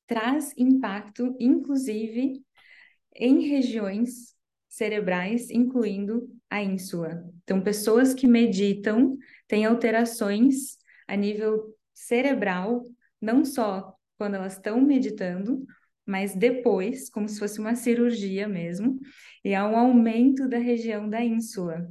traz 0.06 0.52
impacto, 0.56 1.36
inclusive, 1.38 2.42
em 3.14 3.48
regiões 3.48 4.37
cerebrais, 4.68 5.50
incluindo 5.50 6.28
a 6.50 6.62
ínsula. 6.62 7.24
Então, 7.42 7.60
pessoas 7.60 8.14
que 8.14 8.26
meditam 8.26 9.16
têm 9.46 9.64
alterações 9.64 10.76
a 11.06 11.16
nível 11.16 11.74
cerebral, 11.94 12.84
não 13.20 13.44
só 13.44 13.94
quando 14.16 14.34
elas 14.34 14.54
estão 14.54 14.80
meditando, 14.80 15.64
mas 16.06 16.34
depois, 16.34 17.10
como 17.10 17.28
se 17.28 17.38
fosse 17.38 17.58
uma 17.58 17.74
cirurgia 17.74 18.48
mesmo, 18.48 18.98
e 19.44 19.54
há 19.54 19.66
um 19.66 19.76
aumento 19.76 20.48
da 20.48 20.58
região 20.58 21.08
da 21.08 21.22
ínsula. 21.22 21.88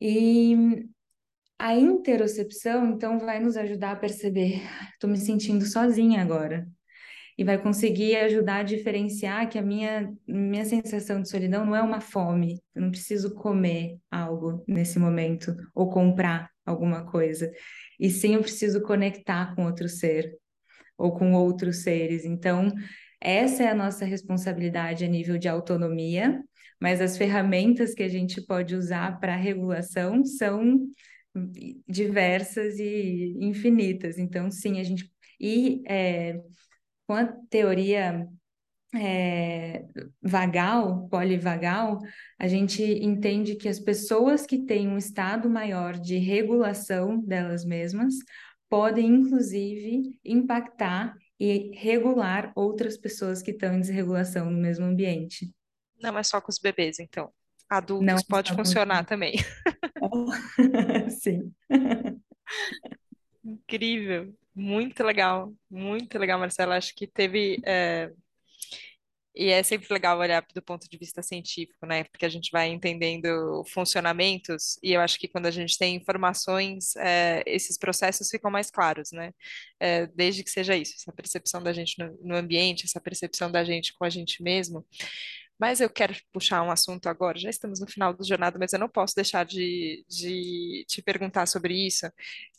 E 0.00 0.86
a 1.58 1.74
interocepção, 1.74 2.92
então, 2.92 3.18
vai 3.18 3.40
nos 3.40 3.56
ajudar 3.56 3.92
a 3.92 3.96
perceber, 3.96 4.60
estou 4.92 5.08
me 5.08 5.16
sentindo 5.16 5.64
sozinha 5.64 6.20
agora. 6.20 6.68
E 7.38 7.44
vai 7.44 7.60
conseguir 7.60 8.16
ajudar 8.16 8.56
a 8.56 8.62
diferenciar 8.62 9.48
que 9.48 9.58
a 9.58 9.62
minha, 9.62 10.12
minha 10.26 10.64
sensação 10.64 11.20
de 11.20 11.28
solidão 11.28 11.66
não 11.66 11.76
é 11.76 11.82
uma 11.82 12.00
fome, 12.00 12.60
eu 12.74 12.82
não 12.82 12.90
preciso 12.90 13.34
comer 13.34 13.98
algo 14.10 14.64
nesse 14.66 14.98
momento, 14.98 15.54
ou 15.74 15.90
comprar 15.90 16.50
alguma 16.64 17.04
coisa. 17.04 17.52
E 18.00 18.08
sim, 18.10 18.34
eu 18.34 18.40
preciso 18.40 18.82
conectar 18.82 19.54
com 19.54 19.66
outro 19.66 19.88
ser, 19.88 20.34
ou 20.96 21.12
com 21.12 21.32
outros 21.34 21.82
seres. 21.82 22.24
Então, 22.24 22.72
essa 23.20 23.62
é 23.62 23.68
a 23.68 23.74
nossa 23.74 24.04
responsabilidade 24.04 25.04
a 25.04 25.08
nível 25.08 25.38
de 25.38 25.48
autonomia, 25.48 26.42
mas 26.80 27.00
as 27.00 27.16
ferramentas 27.16 27.94
que 27.94 28.02
a 28.02 28.08
gente 28.08 28.40
pode 28.40 28.74
usar 28.74 29.18
para 29.18 29.36
regulação 29.36 30.24
são 30.24 30.78
diversas 31.88 32.78
e 32.78 33.36
infinitas. 33.40 34.18
Então, 34.18 34.50
sim, 34.50 34.80
a 34.80 34.84
gente. 34.84 35.10
E 35.40 35.82
é, 35.86 36.40
com 37.06 37.14
a 37.14 37.24
teoria 37.48 38.28
é, 38.94 39.84
vagal, 40.22 41.08
polivagal, 41.08 41.98
a 42.38 42.48
gente 42.48 42.82
entende 42.82 43.56
que 43.56 43.68
as 43.68 43.78
pessoas 43.78 44.46
que 44.46 44.58
têm 44.58 44.88
um 44.88 44.96
estado 44.96 45.48
maior 45.48 45.94
de 45.94 46.18
regulação 46.18 47.20
delas 47.20 47.64
mesmas 47.64 48.14
podem, 48.68 49.06
inclusive, 49.06 50.18
impactar 50.24 51.14
e 51.38 51.70
regular 51.74 52.52
outras 52.54 52.96
pessoas 52.96 53.42
que 53.42 53.50
estão 53.50 53.74
em 53.74 53.80
desregulação 53.80 54.50
no 54.50 54.58
mesmo 54.58 54.86
ambiente. 54.86 55.52
Não 56.00 56.16
é 56.18 56.22
só 56.22 56.40
com 56.40 56.50
os 56.50 56.58
bebês, 56.58 56.98
então. 56.98 57.30
Adultos 57.68 58.06
Não, 58.06 58.16
pode 58.28 58.54
funcionar 58.54 59.04
com... 59.04 59.08
também. 59.08 59.34
Sim. 61.20 61.52
Incrível, 63.44 64.34
muito 64.56 65.04
legal, 65.04 65.52
muito 65.70 66.18
legal, 66.18 66.38
Marcela. 66.38 66.76
Acho 66.76 66.94
que 66.94 67.06
teve 67.06 67.60
é, 67.64 68.10
e 69.36 69.50
é 69.50 69.62
sempre 69.62 69.92
legal 69.92 70.18
olhar 70.18 70.44
do 70.54 70.62
ponto 70.62 70.88
de 70.88 70.96
vista 70.96 71.22
científico, 71.22 71.84
né? 71.84 72.04
Porque 72.04 72.24
a 72.24 72.28
gente 72.28 72.50
vai 72.50 72.68
entendendo 72.68 73.62
funcionamentos, 73.68 74.78
e 74.82 74.92
eu 74.94 75.00
acho 75.02 75.18
que 75.18 75.28
quando 75.28 75.44
a 75.44 75.50
gente 75.50 75.76
tem 75.76 75.94
informações, 75.94 76.96
é, 76.96 77.42
esses 77.46 77.76
processos 77.76 78.30
ficam 78.30 78.50
mais 78.50 78.70
claros, 78.70 79.12
né? 79.12 79.32
É, 79.78 80.06
desde 80.06 80.42
que 80.42 80.50
seja 80.50 80.74
isso, 80.74 80.94
essa 80.96 81.12
percepção 81.12 81.62
da 81.62 81.72
gente 81.74 81.98
no, 81.98 82.16
no 82.22 82.34
ambiente, 82.34 82.86
essa 82.86 83.00
percepção 83.00 83.52
da 83.52 83.62
gente 83.62 83.92
com 83.94 84.06
a 84.06 84.10
gente 84.10 84.42
mesmo. 84.42 84.86
Mas 85.58 85.80
eu 85.80 85.90
quero 85.90 86.14
puxar 86.32 86.62
um 86.62 86.70
assunto 86.70 87.06
agora, 87.08 87.38
já 87.38 87.50
estamos 87.50 87.80
no 87.80 87.86
final 87.86 88.14
do 88.14 88.26
jornada, 88.26 88.58
mas 88.58 88.72
eu 88.72 88.78
não 88.78 88.88
posso 88.88 89.14
deixar 89.14 89.44
de, 89.44 90.04
de 90.08 90.84
te 90.88 91.02
perguntar 91.02 91.46
sobre 91.46 91.74
isso, 91.86 92.06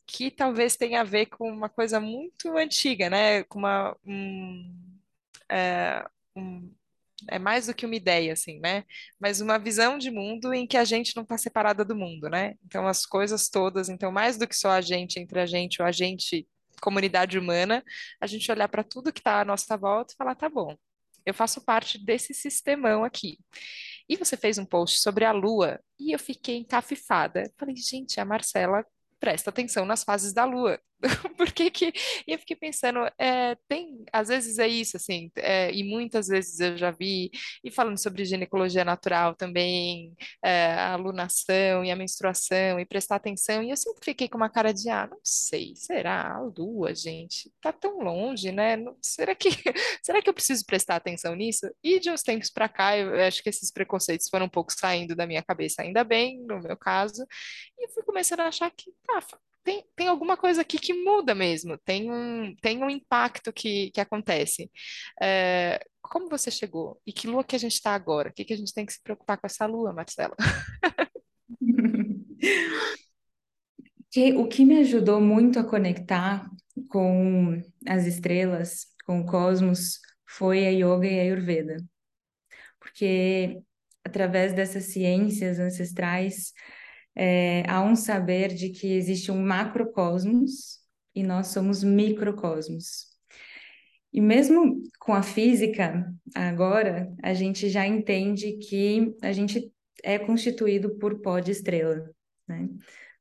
que 0.08 0.32
talvez 0.32 0.78
tenha 0.78 1.02
a 1.02 1.04
ver 1.04 1.28
com 1.28 1.52
uma 1.52 1.70
coisa 1.70 2.00
muito 2.00 2.58
antiga, 2.58 3.10
né? 3.10 3.44
Com 3.44 3.60
uma. 3.60 3.96
Um, 4.06 4.98
é, 5.50 6.06
um, 6.36 6.74
é 7.30 7.40
mais 7.40 7.68
do 7.68 7.74
que 7.74 7.86
uma 7.86 7.96
ideia, 7.96 8.34
assim, 8.34 8.60
né? 8.60 8.86
Mas 9.20 9.42
uma 9.42 9.60
visão 9.60 9.98
de 9.98 10.10
mundo 10.10 10.54
em 10.54 10.66
que 10.68 10.78
a 10.78 10.86
gente 10.86 11.16
não 11.16 11.24
está 11.24 11.38
separada 11.38 11.84
do 11.84 11.96
mundo, 11.96 12.30
né? 12.30 12.56
Então, 12.66 12.88
as 12.88 13.06
coisas 13.06 13.50
todas, 13.50 13.90
então, 13.90 14.12
mais 14.12 14.38
do 14.38 14.48
que 14.48 14.56
só 14.56 14.72
a 14.72 14.82
gente, 14.82 15.20
entre 15.20 15.40
a 15.40 15.46
gente, 15.46 15.82
ou 15.82 15.88
a 15.88 15.92
gente, 15.92 16.48
comunidade 16.82 17.38
humana, 17.38 17.84
a 18.22 18.28
gente 18.28 18.52
olhar 18.52 18.70
para 18.70 18.84
tudo 18.84 19.12
que 19.12 19.20
está 19.20 19.42
à 19.42 19.46
nossa 19.46 19.76
volta 19.78 20.14
e 20.14 20.18
falar, 20.18 20.36
tá 20.36 20.48
bom, 20.48 20.76
eu 21.26 21.34
faço 21.34 21.62
parte 21.66 21.98
desse 21.98 22.34
sistemão 22.34 23.04
aqui. 23.04 23.40
E 24.08 24.16
você 24.16 24.38
fez 24.38 24.58
um 24.58 24.66
post 24.66 25.02
sobre 25.02 25.26
a 25.26 25.32
Lua 25.32 25.80
e 26.00 26.14
eu 26.14 26.20
fiquei 26.20 26.58
encafifada. 26.58 27.52
Falei, 27.58 27.76
gente, 27.76 28.20
a 28.20 28.26
Marcela 28.26 28.86
presta 29.20 29.50
atenção 29.50 29.86
nas 29.86 30.04
fases 30.04 30.34
da 30.34 30.46
lua. 30.46 30.80
Por 31.38 31.52
que 31.52 31.70
que... 31.70 31.94
E 32.28 32.34
eu 32.34 32.40
fiquei 32.40 32.56
pensando, 32.56 33.00
é, 33.18 33.56
tem, 33.68 34.04
às 34.12 34.30
vezes 34.30 34.58
é 34.60 34.68
isso, 34.68 34.98
assim, 34.98 35.32
é, 35.36 35.72
e 35.72 35.84
muitas 35.84 36.28
vezes 36.28 36.60
eu 36.60 36.78
já 36.78 36.92
vi, 36.92 37.30
e 37.64 37.72
falando 37.72 38.02
sobre 38.02 38.26
ginecologia 38.26 38.84
natural 38.84 39.36
também, 39.36 40.16
é, 40.44 40.74
a 40.74 40.94
alunação 40.94 41.84
e 41.86 41.92
a 41.92 41.96
menstruação, 41.96 42.80
e 42.80 42.86
prestar 42.86 43.18
atenção, 43.18 43.62
e 43.64 43.70
eu 43.70 43.78
sempre 43.78 44.04
fiquei 44.04 44.28
com 44.28 44.38
uma 44.38 44.50
cara 44.50 44.74
de, 44.74 44.90
ah, 44.90 45.08
não 45.10 45.20
sei, 45.24 45.74
será? 45.76 46.36
A 46.36 46.40
lua, 46.42 46.96
gente, 46.96 47.52
tá 47.62 47.72
tão 47.72 48.00
longe, 48.00 48.52
né? 48.52 48.76
Não, 48.76 48.98
será 49.02 49.36
que, 49.36 49.50
será 50.04 50.22
que 50.22 50.30
eu 50.30 50.34
preciso 50.34 50.66
prestar 50.66 50.96
atenção 50.96 51.36
nisso? 51.36 51.70
E 51.84 52.00
de 52.00 52.10
uns 52.10 52.24
tempos 52.24 52.50
para 52.50 52.68
cá, 52.68 52.98
eu 52.98 53.14
acho 53.22 53.44
que 53.44 53.50
esses 53.50 53.72
preconceitos 53.72 54.30
foram 54.30 54.48
um 54.48 54.50
pouco 54.50 54.74
saindo 54.74 55.16
da 55.16 55.28
minha 55.28 55.44
cabeça, 55.44 55.82
ainda 55.82 56.04
bem, 56.04 56.40
no 56.42 56.60
meu 56.60 56.78
caso, 56.78 57.26
e 57.78 57.86
eu 57.86 57.90
fui 57.90 58.04
começando 58.04 58.42
a 58.42 58.48
achar 58.48 58.72
que, 58.72 58.92
tá, 59.06 59.22
tem, 59.68 59.84
tem 59.98 60.08
alguma 60.08 60.38
coisa 60.38 60.62
aqui 60.62 60.80
que 60.80 60.94
muda 60.94 61.36
mesmo, 61.36 61.78
tem 61.80 62.10
um, 62.10 62.56
tem 62.62 62.82
um 62.82 62.90
impacto 62.90 63.52
que, 63.52 63.92
que 63.92 64.00
acontece. 64.00 64.72
É, 65.22 65.86
como 66.02 66.30
você 66.30 66.50
chegou? 66.50 67.02
E 67.06 67.12
que 67.12 67.28
lua 67.28 67.44
que 67.44 67.58
a 67.58 67.60
gente 67.60 67.74
está 67.74 67.94
agora? 67.94 68.30
O 68.30 68.34
que, 68.34 68.46
que 68.46 68.54
a 68.54 68.58
gente 68.58 68.74
tem 68.74 68.86
que 68.86 68.94
se 68.94 69.04
preocupar 69.04 69.38
com 69.38 69.46
essa 69.46 69.66
lua, 69.66 69.92
Marcela? 69.92 70.38
que, 74.10 74.32
o 74.36 74.48
que 74.48 74.64
me 74.64 74.80
ajudou 74.80 75.20
muito 75.20 75.60
a 75.60 75.66
conectar 75.66 76.50
com 76.88 77.62
as 77.86 78.06
estrelas, 78.06 78.86
com 79.06 79.20
o 79.20 79.26
cosmos, 79.26 80.00
foi 80.26 80.66
a 80.66 80.70
yoga 80.70 81.08
e 81.08 81.20
a 81.20 81.24
ayurveda. 81.24 81.76
Porque 82.80 83.60
através 84.02 84.54
dessas 84.54 84.86
ciências 84.86 85.60
ancestrais, 85.60 86.54
é, 87.20 87.64
há 87.68 87.82
um 87.82 87.96
saber 87.96 88.54
de 88.54 88.70
que 88.70 88.94
existe 88.94 89.32
um 89.32 89.42
macrocosmos 89.42 90.80
e 91.16 91.24
nós 91.24 91.48
somos 91.48 91.84
microcosmos. 91.84 93.08
E 94.14 94.22
mesmo 94.22 94.84
com 95.00 95.16
a 95.16 95.24
física, 95.24 96.14
agora, 96.36 97.12
a 97.24 97.34
gente 97.34 97.70
já 97.70 97.88
entende 97.88 98.54
que 98.58 99.16
a 99.24 99.32
gente 99.32 99.74
é 100.04 100.20
constituído 100.20 100.96
por 100.98 101.20
pó 101.20 101.40
de 101.40 101.52
estrela, 101.52 102.08
né? 102.48 102.70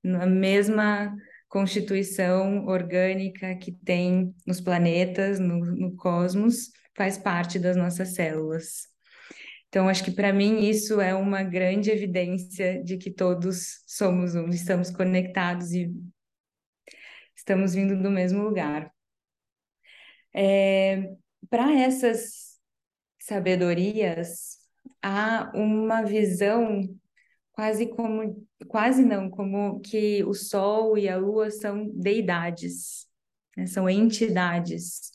Na 0.02 0.26
mesma 0.26 1.16
constituição 1.48 2.66
orgânica 2.66 3.56
que 3.56 3.72
tem 3.72 4.35
nos 4.46 4.61
planetas, 4.61 5.40
no, 5.40 5.59
no 5.64 5.96
cosmos, 5.96 6.70
faz 6.94 7.16
parte 7.16 7.59
das 7.59 7.76
nossas 7.76 8.14
células. 8.14 8.88
Então, 9.76 9.90
acho 9.90 10.02
que 10.02 10.10
para 10.10 10.32
mim 10.32 10.60
isso 10.60 11.02
é 11.02 11.14
uma 11.14 11.42
grande 11.42 11.90
evidência 11.90 12.82
de 12.82 12.96
que 12.96 13.10
todos 13.10 13.82
somos 13.86 14.34
um, 14.34 14.48
estamos 14.48 14.90
conectados 14.90 15.70
e 15.72 15.94
estamos 17.36 17.74
vindo 17.74 17.94
do 18.02 18.10
mesmo 18.10 18.42
lugar. 18.42 18.90
É, 20.34 21.14
para 21.50 21.78
essas 21.78 22.58
sabedorias, 23.20 24.56
há 25.02 25.52
uma 25.54 26.02
visão 26.02 26.88
quase 27.52 27.86
como, 27.86 28.48
quase 28.68 29.04
não, 29.04 29.28
como 29.28 29.78
que 29.80 30.24
o 30.24 30.32
Sol 30.32 30.96
e 30.96 31.06
a 31.06 31.18
Lua 31.18 31.50
são 31.50 31.86
deidades, 31.90 33.06
né? 33.54 33.66
são 33.66 33.90
entidades. 33.90 35.12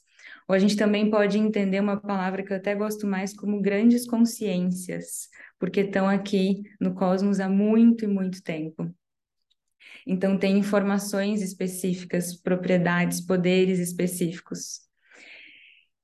Ou 0.51 0.55
a 0.55 0.59
gente 0.59 0.75
também 0.75 1.09
pode 1.09 1.37
entender 1.37 1.79
uma 1.79 1.95
palavra 1.95 2.43
que 2.43 2.51
eu 2.51 2.57
até 2.57 2.75
gosto 2.75 3.07
mais 3.07 3.33
como 3.33 3.61
grandes 3.61 4.05
consciências, 4.05 5.29
porque 5.57 5.79
estão 5.79 6.09
aqui 6.09 6.61
no 6.77 6.93
cosmos 6.93 7.39
há 7.39 7.47
muito 7.47 8.03
e 8.03 8.07
muito 8.09 8.43
tempo. 8.43 8.93
Então, 10.05 10.37
tem 10.37 10.57
informações 10.57 11.41
específicas, 11.41 12.35
propriedades, 12.35 13.25
poderes 13.25 13.79
específicos. 13.79 14.81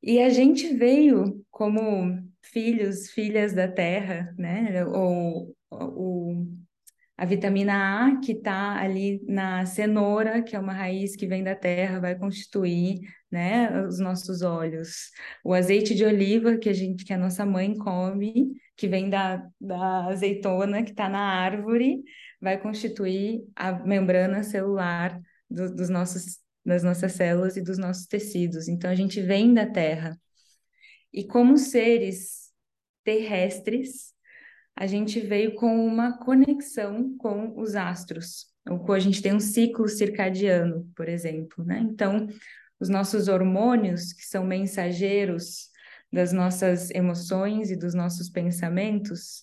E 0.02 0.22
a 0.22 0.30
gente 0.30 0.74
veio 0.74 1.46
como 1.52 2.18
filhos, 2.42 3.10
filhas 3.10 3.52
da 3.52 3.68
Terra, 3.68 4.34
né? 4.38 4.86
Ou, 4.86 5.54
ou 5.70 6.48
a 7.18 7.26
vitamina 7.26 8.06
A 8.06 8.20
que 8.20 8.34
está 8.34 8.80
ali 8.80 9.20
na 9.28 9.66
cenoura, 9.66 10.44
que 10.44 10.56
é 10.56 10.60
uma 10.60 10.74
raiz 10.74 11.16
que 11.16 11.26
vem 11.26 11.44
da 11.44 11.56
terra, 11.56 12.00
vai 12.00 12.16
constituir, 12.16 13.00
né, 13.32 13.86
os 13.88 14.00
nossos 14.00 14.44
olhos. 14.44 15.10
O 15.44 15.54
azeite 15.54 15.96
de 15.96 16.06
oliva 16.06 16.58
que 16.58 16.70
a 16.70 16.74
gente, 16.74 17.04
que 17.04 17.12
a 17.12 17.18
nossa 17.18 17.44
mãe 17.44 17.76
come, 17.76 18.52
que 18.76 18.88
vem 18.88 19.10
da, 19.10 19.44
da 19.60 20.06
azeitona 20.06 20.84
que 20.84 20.92
está 20.92 21.10
na 21.10 21.20
árvore, 21.20 22.04
vai 22.40 22.60
constituir 22.62 23.42
a 23.56 23.74
membrana 23.74 24.44
celular 24.44 25.20
do, 25.50 25.74
dos 25.74 25.90
nossos, 25.90 26.40
das 26.64 26.84
nossas 26.84 27.14
células 27.14 27.58
e 27.58 27.64
dos 27.64 27.80
nossos 27.80 28.06
tecidos. 28.06 28.68
Então 28.68 28.92
a 28.92 28.96
gente 28.96 29.20
vem 29.22 29.56
da 29.56 29.66
terra. 29.66 30.16
E 31.12 31.26
como 31.26 31.58
seres 31.58 32.52
terrestres, 33.04 34.14
a 34.78 34.86
gente 34.86 35.20
veio 35.20 35.56
com 35.56 35.86
uma 35.86 36.20
conexão 36.20 37.18
com 37.18 37.60
os 37.60 37.76
astros. 37.76 38.46
Ou 38.70 38.94
a 38.94 39.00
gente 39.00 39.24
tem 39.24 39.34
um 39.34 39.40
ciclo 39.40 39.88
circadiano, 39.88 40.88
por 40.96 41.10
exemplo, 41.10 41.66
né? 41.66 41.80
Então, 41.80 42.28
os 42.80 42.88
nossos 42.88 43.28
hormônios, 43.28 44.14
que 44.14 44.24
são 44.24 44.46
mensageiros 44.46 45.70
das 46.14 46.32
nossas 46.32 46.92
emoções 46.92 47.72
e 47.72 47.76
dos 47.76 47.96
nossos 47.96 48.30
pensamentos, 48.30 49.42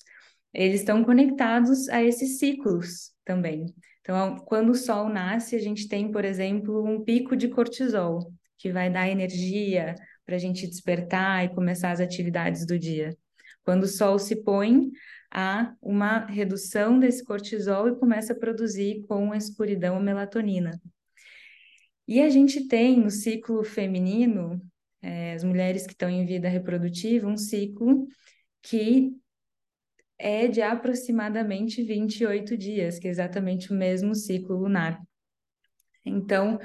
eles 0.52 0.80
estão 0.80 1.02
conectados 1.02 1.88
a 1.88 2.00
esses 2.00 2.38
ciclos 2.38 3.10
também. 3.24 3.66
Então, 4.02 4.36
quando 4.46 4.70
o 4.70 4.74
sol 4.74 5.08
nasce, 5.08 5.56
a 5.56 5.60
gente 5.60 5.88
tem, 5.88 6.12
por 6.12 6.24
exemplo, 6.24 6.84
um 6.84 7.02
pico 7.02 7.34
de 7.34 7.48
cortisol, 7.48 8.32
que 8.56 8.70
vai 8.70 8.88
dar 8.88 9.08
energia 9.08 9.96
para 10.24 10.36
a 10.36 10.38
gente 10.38 10.66
despertar 10.68 11.44
e 11.44 11.54
começar 11.54 11.90
as 11.90 11.98
atividades 12.00 12.64
do 12.64 12.78
dia. 12.78 13.16
Quando 13.64 13.84
o 13.84 13.88
sol 13.88 14.18
se 14.18 14.36
põe, 14.36 14.90
há 15.34 15.74
uma 15.82 16.24
redução 16.26 16.98
desse 16.98 17.24
cortisol 17.24 17.88
e 17.88 17.96
começa 17.96 18.32
a 18.32 18.38
produzir 18.38 19.04
com 19.08 19.32
a 19.32 19.36
escuridão 19.36 19.96
a 19.96 20.00
melatonina. 20.00 20.80
E 22.06 22.20
a 22.20 22.30
gente 22.30 22.68
tem 22.68 23.00
no 23.00 23.10
ciclo 23.10 23.64
feminino, 23.64 24.62
é, 25.02 25.34
as 25.34 25.42
mulheres 25.42 25.86
que 25.86 25.92
estão 25.92 26.08
em 26.08 26.24
vida 26.24 26.48
reprodutiva, 26.48 27.26
um 27.26 27.36
ciclo 27.36 28.06
que 28.62 29.12
é 30.16 30.46
de 30.46 30.62
aproximadamente 30.62 31.82
28 31.82 32.56
dias, 32.56 32.98
que 32.98 33.08
é 33.08 33.10
exatamente 33.10 33.72
o 33.72 33.76
mesmo 33.76 34.14
ciclo 34.14 34.56
lunar. 34.56 35.02
Então, 36.04 36.58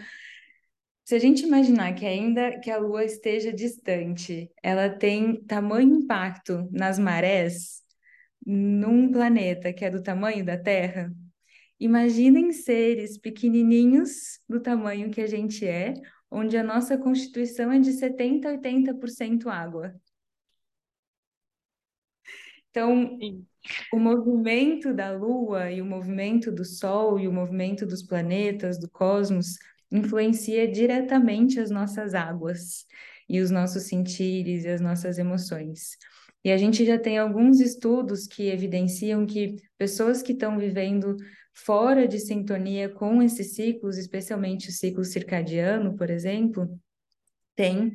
se 1.06 1.16
a 1.16 1.20
gente 1.20 1.44
imaginar 1.44 1.94
que 1.96 2.06
ainda 2.06 2.60
que 2.60 2.70
a 2.70 2.78
Lua 2.78 3.04
esteja 3.04 3.52
distante, 3.52 4.52
ela 4.62 4.90
tem 4.90 5.44
tamanho 5.46 5.96
impacto 5.96 6.70
nas 6.72 7.00
marés, 7.00 7.82
num 8.46 9.12
planeta 9.12 9.74
que 9.74 9.86
é 9.86 9.90
do 9.90 10.02
tamanho 10.02 10.46
da 10.46 10.58
Terra, 10.58 11.14
imaginem 11.80 12.52
seres 12.52 13.18
pequenininhos 13.18 14.40
do 14.48 14.60
tamanho 14.60 15.12
que 15.12 15.22
a 15.22 15.28
gente 15.28 15.66
é, 15.66 15.94
onde 16.32 16.58
a 16.58 16.64
nossa 16.64 16.98
constituição 16.98 17.72
é 17.72 17.80
de 17.80 17.94
70 17.94 18.50
a 18.50 18.52
80% 18.52 19.50
água. 19.50 19.96
Então, 22.70 23.18
Sim. 23.20 23.46
o 23.92 24.00
movimento 24.00 24.94
da 24.94 25.12
Lua 25.12 25.72
e 25.72 25.82
o 25.82 25.86
movimento 25.86 26.52
do 26.52 26.64
Sol 26.64 27.20
e 27.20 27.28
o 27.28 27.34
movimento 27.34 27.86
dos 27.86 28.04
planetas, 28.04 28.80
do 28.80 28.90
cosmos, 28.90 29.58
influencia 29.92 30.72
diretamente 30.72 31.60
as 31.60 31.72
nossas 31.72 32.14
águas 32.14 32.86
e 33.28 33.40
os 33.42 33.50
nossos 33.50 33.84
sentires 33.84 34.66
e 34.66 34.70
as 34.70 34.82
nossas 34.82 35.18
emoções. 35.18 35.98
E 36.44 36.52
a 36.52 36.58
gente 36.58 36.86
já 36.86 36.98
tem 36.98 37.18
alguns 37.18 37.60
estudos 37.60 38.26
que 38.26 38.50
evidenciam 38.50 39.26
que 39.26 39.58
pessoas 39.78 40.22
que 40.22 40.32
estão 40.32 40.58
vivendo 40.58 41.18
fora 41.54 42.08
de 42.08 42.20
sintonia 42.20 42.88
com 42.88 43.22
esses 43.22 43.56
ciclos, 43.56 43.98
especialmente 43.98 44.70
o 44.70 44.72
ciclo 44.72 45.04
circadiano, 45.04 45.96
por 45.96 46.10
exemplo, 46.10 46.70
têm 47.56 47.94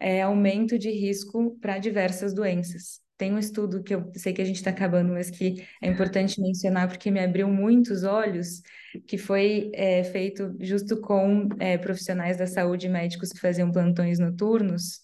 é, 0.00 0.22
aumento 0.22 0.78
de 0.78 0.90
risco 0.90 1.58
para 1.60 1.78
diversas 1.78 2.32
doenças. 2.32 3.00
Tem 3.18 3.32
um 3.32 3.38
estudo 3.38 3.82
que 3.82 3.94
eu 3.94 4.10
sei 4.16 4.32
que 4.32 4.42
a 4.42 4.44
gente 4.44 4.56
está 4.56 4.70
acabando, 4.70 5.12
mas 5.12 5.30
que 5.30 5.64
é 5.80 5.88
importante 5.88 6.40
mencionar 6.40 6.88
porque 6.88 7.10
me 7.10 7.20
abriu 7.20 7.46
muitos 7.46 8.02
olhos, 8.02 8.62
que 9.06 9.16
foi 9.16 9.70
é, 9.74 10.02
feito 10.02 10.56
justo 10.58 11.00
com 11.00 11.48
é, 11.60 11.78
profissionais 11.78 12.38
da 12.38 12.46
saúde, 12.46 12.88
médicos 12.88 13.28
que 13.30 13.38
faziam 13.38 13.70
plantões 13.70 14.18
noturnos, 14.18 15.02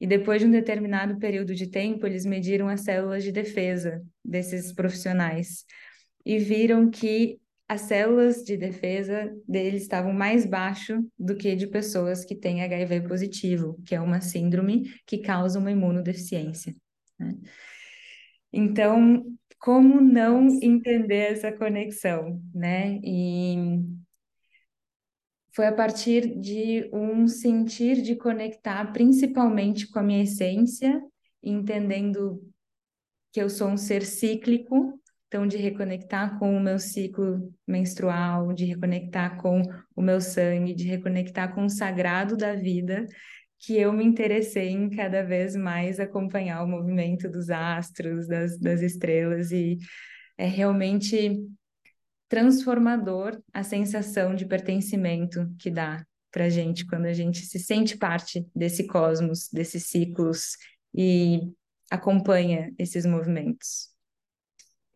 e 0.00 0.06
depois 0.06 0.40
de 0.40 0.46
um 0.46 0.50
determinado 0.50 1.18
período 1.18 1.54
de 1.54 1.68
tempo, 1.68 2.06
eles 2.06 2.24
mediram 2.24 2.68
as 2.68 2.82
células 2.82 3.22
de 3.22 3.32
defesa 3.32 4.02
desses 4.24 4.72
profissionais 4.72 5.64
e 6.24 6.38
viram 6.38 6.90
que 6.90 7.38
as 7.68 7.82
células 7.82 8.44
de 8.44 8.56
defesa 8.56 9.34
deles 9.48 9.82
estavam 9.82 10.12
mais 10.12 10.44
baixo 10.44 11.02
do 11.18 11.34
que 11.34 11.56
de 11.56 11.66
pessoas 11.66 12.24
que 12.24 12.34
têm 12.34 12.62
HIV 12.62 13.02
positivo, 13.02 13.80
que 13.86 13.94
é 13.94 14.00
uma 14.00 14.20
síndrome 14.20 14.92
que 15.06 15.18
causa 15.18 15.58
uma 15.58 15.70
imunodeficiência. 15.70 16.74
Né? 17.18 17.34
Então, 18.52 19.24
como 19.58 20.00
não 20.00 20.46
entender 20.62 21.32
essa 21.32 21.50
conexão, 21.50 22.38
né? 22.54 23.00
E 23.02 23.56
foi 25.54 25.66
a 25.66 25.72
partir 25.72 26.38
de 26.38 26.90
um 26.92 27.28
sentir 27.28 28.02
de 28.02 28.16
conectar 28.16 28.92
principalmente 28.92 29.88
com 29.88 30.00
a 30.00 30.02
minha 30.02 30.24
essência, 30.24 31.00
entendendo 31.42 32.42
que 33.32 33.40
eu 33.40 33.48
sou 33.48 33.68
um 33.68 33.76
ser 33.76 34.04
cíclico, 34.04 35.00
então 35.28 35.46
de 35.46 35.56
reconectar 35.56 36.38
com 36.38 36.56
o 36.56 36.60
meu 36.60 36.78
ciclo 36.78 37.52
menstrual, 37.66 38.52
de 38.52 38.64
reconectar 38.64 39.40
com 39.40 39.62
o 39.94 40.02
meu 40.02 40.20
sangue, 40.20 40.74
de 40.74 40.84
reconectar 40.84 41.54
com 41.54 41.64
o 41.64 41.70
sagrado 41.70 42.36
da 42.36 42.54
vida, 42.54 43.06
que 43.58 43.76
eu 43.76 43.92
me 43.92 44.04
interessei 44.04 44.70
em 44.70 44.90
cada 44.90 45.22
vez 45.22 45.54
mais 45.56 45.98
acompanhar 46.00 46.62
o 46.62 46.68
movimento 46.68 47.28
dos 47.30 47.48
astros, 47.48 48.26
das, 48.26 48.58
das 48.58 48.82
estrelas, 48.82 49.52
e 49.52 49.78
é 50.36 50.46
realmente 50.46 51.40
transformador 52.28 53.40
a 53.52 53.62
sensação 53.62 54.34
de 54.34 54.46
pertencimento 54.46 55.48
que 55.58 55.70
dá 55.70 56.04
para 56.30 56.48
gente 56.48 56.84
quando 56.86 57.06
a 57.06 57.12
gente 57.12 57.46
se 57.46 57.58
sente 57.58 57.96
parte 57.96 58.44
desse 58.54 58.86
cosmos, 58.86 59.48
desses 59.52 59.86
ciclos 59.86 60.56
e 60.92 61.52
acompanha 61.90 62.72
esses 62.78 63.06
movimentos. 63.06 63.94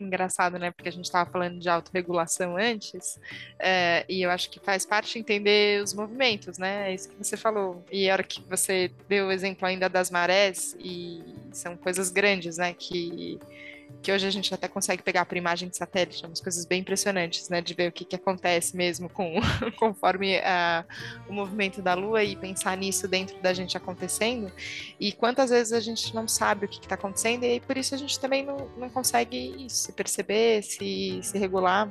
Engraçado, 0.00 0.60
né? 0.60 0.70
Porque 0.70 0.88
a 0.88 0.92
gente 0.92 1.06
estava 1.06 1.28
falando 1.28 1.58
de 1.58 1.68
autorregulação 1.68 2.56
antes, 2.56 3.18
é, 3.58 4.04
e 4.08 4.22
eu 4.22 4.30
acho 4.30 4.48
que 4.48 4.60
faz 4.60 4.86
parte 4.86 5.18
entender 5.18 5.82
os 5.82 5.92
movimentos, 5.92 6.56
né? 6.56 6.90
É 6.90 6.94
isso 6.94 7.08
que 7.08 7.16
você 7.16 7.36
falou. 7.36 7.84
E 7.90 8.08
a 8.08 8.12
hora 8.12 8.22
que 8.22 8.40
você 8.42 8.92
deu 9.08 9.26
o 9.26 9.32
exemplo 9.32 9.66
ainda 9.66 9.88
das 9.88 10.08
marés, 10.08 10.76
e 10.78 11.20
são 11.52 11.76
coisas 11.76 12.10
grandes, 12.10 12.58
né? 12.58 12.74
Que 12.74 13.40
que 14.03 14.12
hoje 14.12 14.27
a 14.27 14.31
gente 14.31 14.53
até 14.55 14.68
consegue 14.68 15.03
pegar 15.03 15.24
por 15.24 15.37
imagem 15.37 15.68
de 15.68 15.77
satélite, 15.77 16.24
umas 16.24 16.40
coisas 16.40 16.64
bem 16.64 16.81
impressionantes, 16.81 17.48
né, 17.48 17.61
de 17.61 17.74
ver 17.74 17.88
o 17.88 17.92
que, 17.92 18.05
que 18.05 18.16
acontece 18.16 18.77
mesmo 18.77 19.09
com 19.09 19.35
conforme 19.77 20.38
uh, 20.38 20.85
o 21.29 21.33
movimento 21.33 21.83
da 21.83 21.94
Lua 21.94 22.22
e 22.22 22.37
pensar 22.37 22.77
nisso 22.77 23.09
dentro 23.09 23.40
da 23.42 23.53
gente 23.53 23.77
acontecendo. 23.77 24.53
E 24.98 25.12
quantas 25.12 25.51
vezes 25.51 25.72
a 25.72 25.81
gente 25.81 26.14
não 26.14 26.29
sabe 26.29 26.66
o 26.66 26.68
que 26.68 26.79
está 26.79 26.94
acontecendo 26.94 27.44
e 27.44 27.61
por 27.61 27.77
isso 27.77 27.94
a 27.94 27.98
gente 27.98 28.18
também 28.18 28.44
não, 28.44 28.68
não 28.77 28.88
consegue 28.88 29.66
isso, 29.66 29.87
se 29.87 29.92
perceber, 29.92 30.62
se, 30.62 31.20
se 31.22 31.38
regular. 31.38 31.90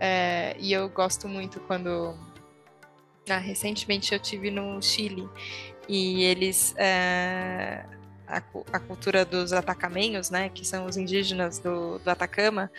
É, 0.00 0.56
e 0.58 0.72
eu 0.72 0.88
gosto 0.88 1.28
muito 1.28 1.60
quando 1.60 2.16
ah, 3.28 3.38
recentemente 3.38 4.12
eu 4.12 4.18
tive 4.18 4.50
no 4.50 4.80
Chile 4.82 5.28
e 5.88 6.24
eles 6.24 6.74
é, 6.76 7.84
a, 8.26 8.42
a, 8.72 8.78
cultura 8.78 9.24
dos 9.24 9.52
atacamenhos, 9.52 10.30
né, 10.30 10.48
que 10.48 10.66
são 10.66 10.86
os 10.86 10.96
indígenas 10.96 11.58
do, 11.58 11.98
do 11.98 12.08
Atacama, 12.08 12.70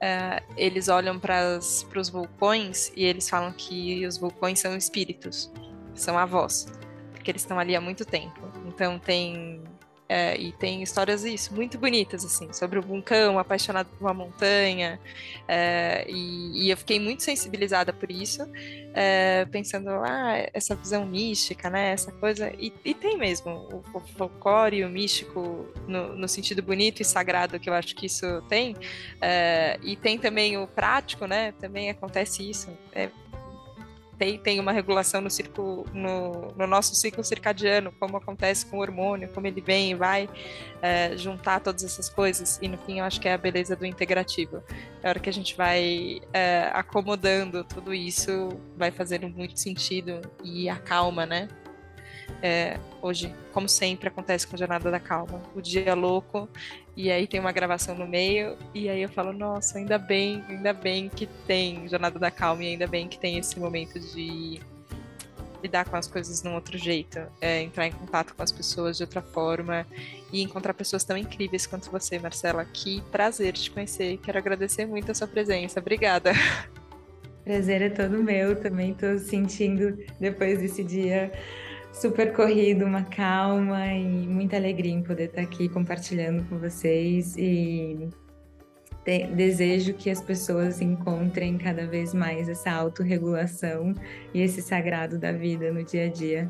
é, 0.00 0.42
eles 0.56 0.88
olham 0.88 1.18
para 1.18 1.58
os 1.58 2.08
vulcões 2.10 2.92
e 2.96 3.04
eles 3.04 3.28
falam 3.28 3.52
que 3.52 4.04
os 4.06 4.18
vulcões 4.18 4.58
são 4.58 4.76
espíritos, 4.76 5.50
são 5.94 6.18
avós, 6.18 6.66
porque 7.12 7.30
eles 7.30 7.42
estão 7.42 7.58
ali 7.58 7.76
há 7.76 7.80
muito 7.80 8.04
tempo. 8.04 8.40
Então 8.66 8.98
tem 8.98 9.62
é, 10.12 10.36
e 10.36 10.52
tem 10.52 10.82
histórias 10.82 11.24
isso, 11.24 11.54
muito 11.54 11.78
bonitas, 11.78 12.22
assim, 12.22 12.52
sobre 12.52 12.78
o 12.78 12.82
vulcão, 12.82 13.38
apaixonado 13.38 13.88
por 13.96 14.04
uma 14.04 14.12
montanha. 14.12 15.00
É, 15.48 16.04
e, 16.06 16.66
e, 16.66 16.70
eu 16.70 16.76
fiquei 16.76 17.00
muito 17.00 17.22
sensibilizada 17.22 17.94
por 17.94 18.10
isso, 18.10 18.46
é, 18.92 19.46
pensando, 19.46 19.88
ah, 19.88 20.34
essa 20.52 20.74
visão 20.76 21.06
mística, 21.06 21.70
né? 21.70 21.92
Essa 21.92 22.12
coisa. 22.12 22.52
E, 22.58 22.70
e 22.84 22.92
tem 22.92 23.16
mesmo 23.16 23.52
o, 23.72 23.82
o 23.96 24.00
folclore, 24.00 24.84
o 24.84 24.90
místico, 24.90 25.66
no, 25.88 26.14
no, 26.14 26.28
sentido 26.28 26.62
bonito 26.62 27.00
e 27.00 27.06
sagrado 27.06 27.58
que 27.58 27.70
eu 27.70 27.74
acho 27.74 27.96
que 27.96 28.04
isso 28.04 28.42
tem. 28.50 28.76
É, 29.18 29.78
e 29.82 29.96
tem 29.96 30.18
também 30.18 30.58
o 30.58 30.66
prático, 30.66 31.24
né? 31.24 31.52
Também 31.52 31.88
acontece 31.88 32.46
isso. 32.50 32.68
É, 32.92 33.08
tem, 34.18 34.38
tem 34.38 34.60
uma 34.60 34.72
regulação 34.72 35.20
no, 35.20 35.30
ciclo, 35.30 35.86
no, 35.92 36.52
no, 36.56 36.66
nosso 36.66 36.94
ciclo 36.94 37.24
circadiano, 37.24 37.92
como 37.98 38.16
acontece 38.16 38.66
com 38.66 38.78
o 38.78 38.80
hormônio, 38.80 39.28
como 39.28 39.46
ele 39.46 39.60
vem 39.60 39.92
e 39.92 39.94
vai 39.94 40.28
é, 40.80 41.16
juntar 41.16 41.60
todas 41.60 41.82
essas 41.82 42.08
coisas. 42.08 42.58
E 42.62 42.68
no 42.68 42.78
fim, 42.78 42.98
eu 42.98 43.04
acho 43.04 43.20
que 43.20 43.28
é 43.28 43.34
a 43.34 43.38
beleza 43.38 43.74
do 43.74 43.86
integrativo. 43.86 44.62
A 45.02 45.08
hora 45.08 45.20
que 45.20 45.28
a 45.28 45.32
gente 45.32 45.56
vai 45.56 46.20
é, 46.32 46.70
acomodando 46.72 47.64
tudo 47.64 47.92
isso, 47.92 48.50
vai 48.76 48.90
fazendo 48.90 49.28
muito 49.28 49.58
sentido 49.58 50.20
e 50.44 50.68
acalma, 50.68 51.26
né? 51.26 51.48
É, 52.40 52.78
hoje, 53.00 53.34
como 53.52 53.68
sempre 53.68 54.08
acontece 54.08 54.46
com 54.46 54.56
Jornada 54.56 54.90
da 54.90 55.00
Calma, 55.00 55.42
o 55.54 55.60
dia 55.60 55.90
é 55.90 55.94
louco 55.94 56.48
e 56.96 57.10
aí 57.10 57.26
tem 57.26 57.40
uma 57.40 57.52
gravação 57.52 57.94
no 57.94 58.06
meio 58.06 58.56
e 58.74 58.88
aí 58.88 59.02
eu 59.02 59.08
falo, 59.08 59.32
nossa, 59.32 59.78
ainda 59.78 59.98
bem, 59.98 60.44
ainda 60.48 60.72
bem 60.72 61.08
que 61.08 61.26
tem 61.46 61.88
Jornada 61.88 62.18
da 62.18 62.30
Calma 62.30 62.64
e 62.64 62.68
ainda 62.68 62.86
bem 62.86 63.08
que 63.08 63.18
tem 63.18 63.38
esse 63.38 63.58
momento 63.58 63.98
de 63.98 64.60
lidar 65.62 65.88
com 65.88 65.96
as 65.96 66.08
coisas 66.08 66.42
num 66.42 66.54
outro 66.54 66.76
jeito, 66.76 67.20
é, 67.40 67.62
entrar 67.62 67.86
em 67.86 67.92
contato 67.92 68.34
com 68.34 68.42
as 68.42 68.50
pessoas 68.50 68.96
de 68.96 69.04
outra 69.04 69.22
forma 69.22 69.86
e 70.32 70.42
encontrar 70.42 70.74
pessoas 70.74 71.04
tão 71.04 71.16
incríveis 71.16 71.66
quanto 71.66 71.90
você, 71.90 72.18
Marcela. 72.18 72.64
Que 72.64 73.00
prazer 73.12 73.52
te 73.52 73.70
conhecer. 73.70 74.18
Quero 74.18 74.38
agradecer 74.38 74.86
muito 74.86 75.12
a 75.12 75.14
sua 75.14 75.28
presença. 75.28 75.78
Obrigada. 75.78 76.32
Prazer 77.44 77.82
é 77.82 77.90
todo 77.90 78.22
meu. 78.22 78.60
Também 78.60 78.92
estou 78.92 79.18
sentindo 79.18 79.98
depois 80.18 80.58
desse 80.58 80.82
dia 80.82 81.32
super 81.92 82.32
corrido, 82.32 82.84
uma 82.84 83.04
calma 83.04 83.86
e 83.92 84.26
muita 84.26 84.56
alegria 84.56 84.92
em 84.92 85.02
poder 85.02 85.24
estar 85.24 85.42
aqui 85.42 85.68
compartilhando 85.68 86.42
com 86.48 86.58
vocês 86.58 87.36
e 87.36 88.08
te, 89.04 89.26
desejo 89.26 89.94
que 89.94 90.10
as 90.10 90.20
pessoas 90.20 90.80
encontrem 90.80 91.58
cada 91.58 91.86
vez 91.86 92.14
mais 92.14 92.48
essa 92.48 92.70
autorregulação 92.70 93.94
e 94.32 94.40
esse 94.40 94.62
sagrado 94.62 95.18
da 95.18 95.32
vida 95.32 95.72
no 95.72 95.84
dia 95.84 96.06
a 96.06 96.08
dia. 96.08 96.48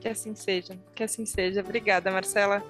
Que 0.00 0.08
assim 0.08 0.34
seja, 0.34 0.78
que 0.94 1.02
assim 1.02 1.24
seja. 1.24 1.60
Obrigada, 1.60 2.10
Marcela. 2.10 2.62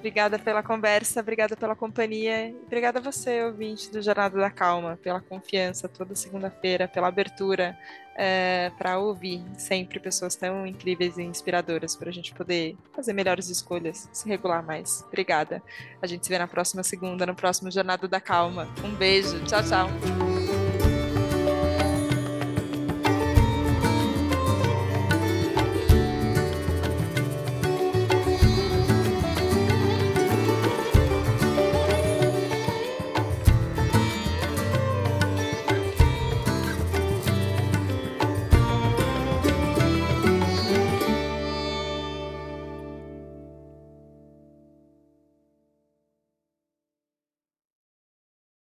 Obrigada 0.00 0.38
pela 0.38 0.62
conversa, 0.62 1.20
obrigada 1.20 1.54
pela 1.54 1.76
companhia, 1.76 2.54
obrigada 2.64 3.00
a 3.00 3.02
você, 3.02 3.44
ouvinte 3.44 3.90
do 3.90 4.00
Jornada 4.00 4.38
da 4.38 4.50
Calma, 4.50 4.98
pela 5.02 5.20
confiança 5.20 5.90
toda 5.90 6.14
segunda-feira, 6.14 6.88
pela 6.88 7.08
abertura 7.08 7.78
é, 8.16 8.72
para 8.78 8.98
ouvir 8.98 9.44
sempre 9.58 10.00
pessoas 10.00 10.34
tão 10.34 10.66
incríveis 10.66 11.18
e 11.18 11.22
inspiradoras 11.22 11.94
para 11.94 12.08
a 12.08 12.12
gente 12.12 12.34
poder 12.34 12.78
fazer 12.94 13.12
melhores 13.12 13.50
escolhas, 13.50 14.08
se 14.10 14.26
regular 14.26 14.64
mais. 14.64 15.04
Obrigada. 15.08 15.62
A 16.00 16.06
gente 16.06 16.24
se 16.24 16.32
vê 16.32 16.38
na 16.38 16.48
próxima 16.48 16.82
segunda, 16.82 17.26
no 17.26 17.34
próximo 17.34 17.70
Jornada 17.70 18.08
da 18.08 18.22
Calma. 18.22 18.68
Um 18.82 18.94
beijo, 18.94 19.38
tchau, 19.44 19.62
tchau. 19.62 20.49